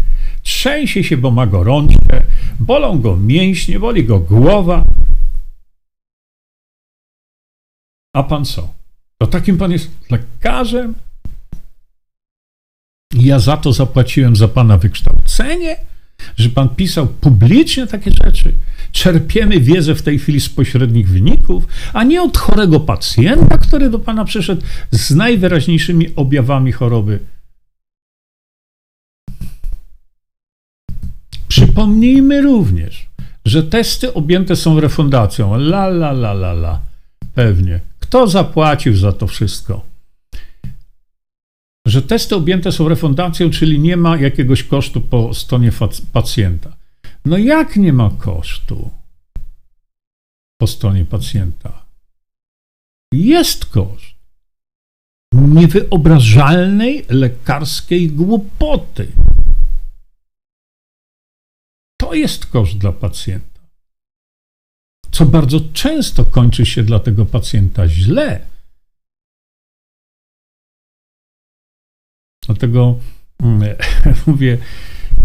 [0.42, 2.22] trzęsie się, bo ma gorączkę,
[2.60, 4.84] bolą go mięśnie, boli go głowa.
[8.14, 8.81] A pan co?
[9.22, 10.94] To takim pan jest lekarzem?
[13.14, 15.76] Ja za to zapłaciłem za pana wykształcenie,
[16.36, 18.54] że pan pisał publicznie takie rzeczy.
[18.92, 23.98] Czerpiemy wiedzę w tej chwili z pośrednich wyników, a nie od chorego pacjenta, który do
[23.98, 27.18] pana przyszedł z najwyraźniejszymi objawami choroby.
[31.48, 33.06] Przypomnijmy również,
[33.44, 35.54] że testy objęte są refundacją.
[35.54, 36.80] La, la, la, la, la.
[37.34, 37.91] Pewnie.
[38.12, 39.86] Kto zapłacił za to wszystko?
[41.86, 45.72] Że testy objęte są refundacją, czyli nie ma jakiegoś kosztu po stronie
[46.12, 46.76] pacjenta.
[47.24, 48.90] No jak nie ma kosztu
[50.60, 51.84] po stronie pacjenta?
[53.12, 54.14] Jest koszt
[55.34, 59.12] niewyobrażalnej lekarskiej głupoty.
[62.00, 63.51] To jest koszt dla pacjenta
[65.12, 68.40] co bardzo często kończy się dla tego pacjenta źle.
[72.46, 72.98] Dlatego
[73.42, 73.76] mm,
[74.26, 74.58] mówię,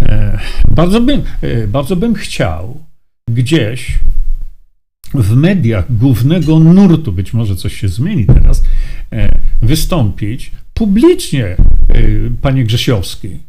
[0.02, 2.84] e, bardzo bym, e, bardzo bym chciał
[3.30, 4.00] gdzieś
[5.14, 8.64] w mediach głównego nurtu, być może coś się zmieni teraz,
[9.12, 9.30] e,
[9.62, 11.58] wystąpić publicznie,
[12.42, 13.40] panie Grzesiowski.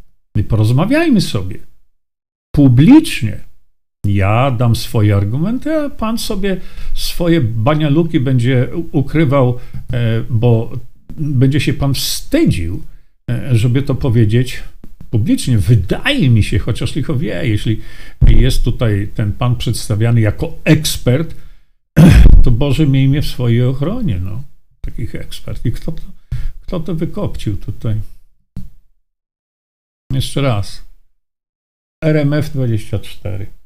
[0.49, 1.59] Porozmawiajmy sobie.
[2.55, 3.47] Publicznie
[4.07, 6.61] ja dam swoje argumenty, a pan sobie
[6.94, 9.59] swoje banialuki będzie ukrywał,
[9.92, 10.72] e, bo
[11.16, 12.82] będzie się pan wstydził,
[13.30, 14.62] e, żeby to powiedzieć
[15.11, 15.59] publicznie.
[15.59, 17.80] Wydaje mi się, chociaż licho wie, jeśli
[18.26, 21.34] jest tutaj ten pan przedstawiany jako ekspert,
[22.44, 24.42] to Boże miejmy w swojej ochronie, no,
[24.80, 25.66] takich ekspert.
[25.66, 26.03] I kto to,
[26.61, 27.94] kto to wykopcił tutaj?
[30.12, 30.84] Jeszcze raz.
[32.05, 33.57] RMF 24.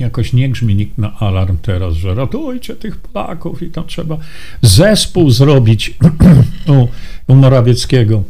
[0.00, 4.18] Jakoś nie grzmi nikt na alarm teraz, że ratujcie tych Polaków i tam trzeba
[4.62, 5.94] zespół zrobić
[6.68, 6.88] u,
[7.32, 8.22] u Morawieckiego.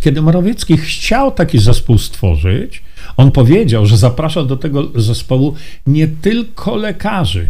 [0.00, 2.82] Kiedy Morawiecki chciał taki zespół stworzyć,
[3.16, 5.54] on powiedział, że zaprasza do tego zespołu
[5.86, 7.48] nie tylko lekarzy.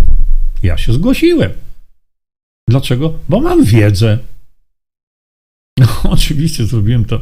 [0.63, 1.51] Ja się zgłosiłem.
[2.69, 3.15] Dlaczego?
[3.29, 4.19] Bo mam wiedzę.
[5.79, 7.21] No, oczywiście zrobiłem to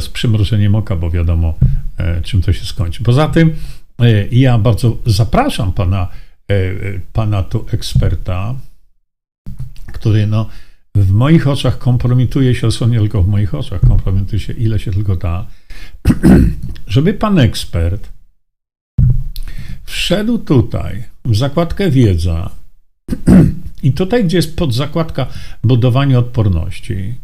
[0.00, 1.54] z przymrożeniem oka, bo wiadomo,
[1.98, 3.02] e, czym to się skończy.
[3.02, 3.85] Poza tym, E,
[4.30, 6.08] ja bardzo zapraszam pana,
[6.50, 6.54] e,
[7.12, 8.54] pana tu eksperta,
[9.92, 10.48] który no,
[10.94, 14.92] w moich oczach kompromituje się, co nie tylko w moich oczach, kompromituje się ile się
[14.92, 15.46] tylko da,
[16.86, 18.08] żeby pan ekspert
[19.84, 22.50] wszedł tutaj w zakładkę wiedza
[23.82, 25.26] i tutaj, gdzie jest podzakładka
[25.64, 27.14] budowanie odporności,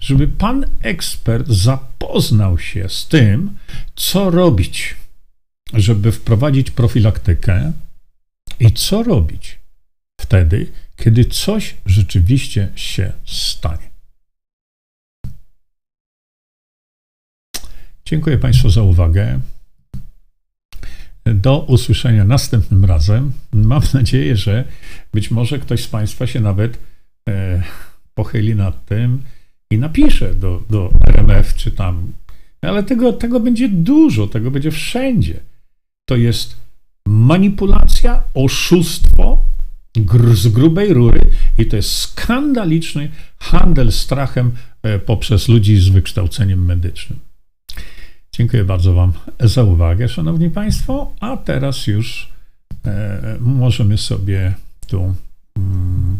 [0.00, 3.50] żeby pan ekspert zapoznał się z tym,
[3.96, 4.96] co robić
[5.72, 7.72] żeby wprowadzić profilaktykę
[8.60, 9.58] i co robić
[10.20, 10.66] wtedy,
[10.96, 13.90] kiedy coś rzeczywiście się stanie.
[18.04, 19.40] Dziękuję Państwu za uwagę.
[21.24, 23.32] Do usłyszenia następnym razem.
[23.52, 24.64] Mam nadzieję, że
[25.12, 26.78] być może ktoś z Państwa się nawet
[27.28, 27.62] e,
[28.14, 29.22] pochyli nad tym
[29.70, 32.12] i napisze do, do RMF czy tam.
[32.62, 35.40] Ale tego, tego będzie dużo, tego będzie wszędzie
[36.04, 36.56] to jest
[37.06, 39.38] manipulacja, oszustwo
[40.34, 41.20] z grubej rury
[41.58, 47.18] i to jest skandaliczny handel strachem e, poprzez ludzi z wykształceniem medycznym.
[48.32, 51.12] Dziękuję bardzo Wam za uwagę, Szanowni Państwo.
[51.20, 52.28] A teraz już
[52.86, 54.54] e, możemy sobie
[54.86, 55.14] tu
[55.56, 56.18] mm,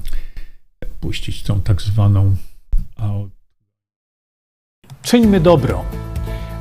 [1.01, 2.37] puścić tą tak zwaną.
[5.03, 5.85] Czyńmy dobro.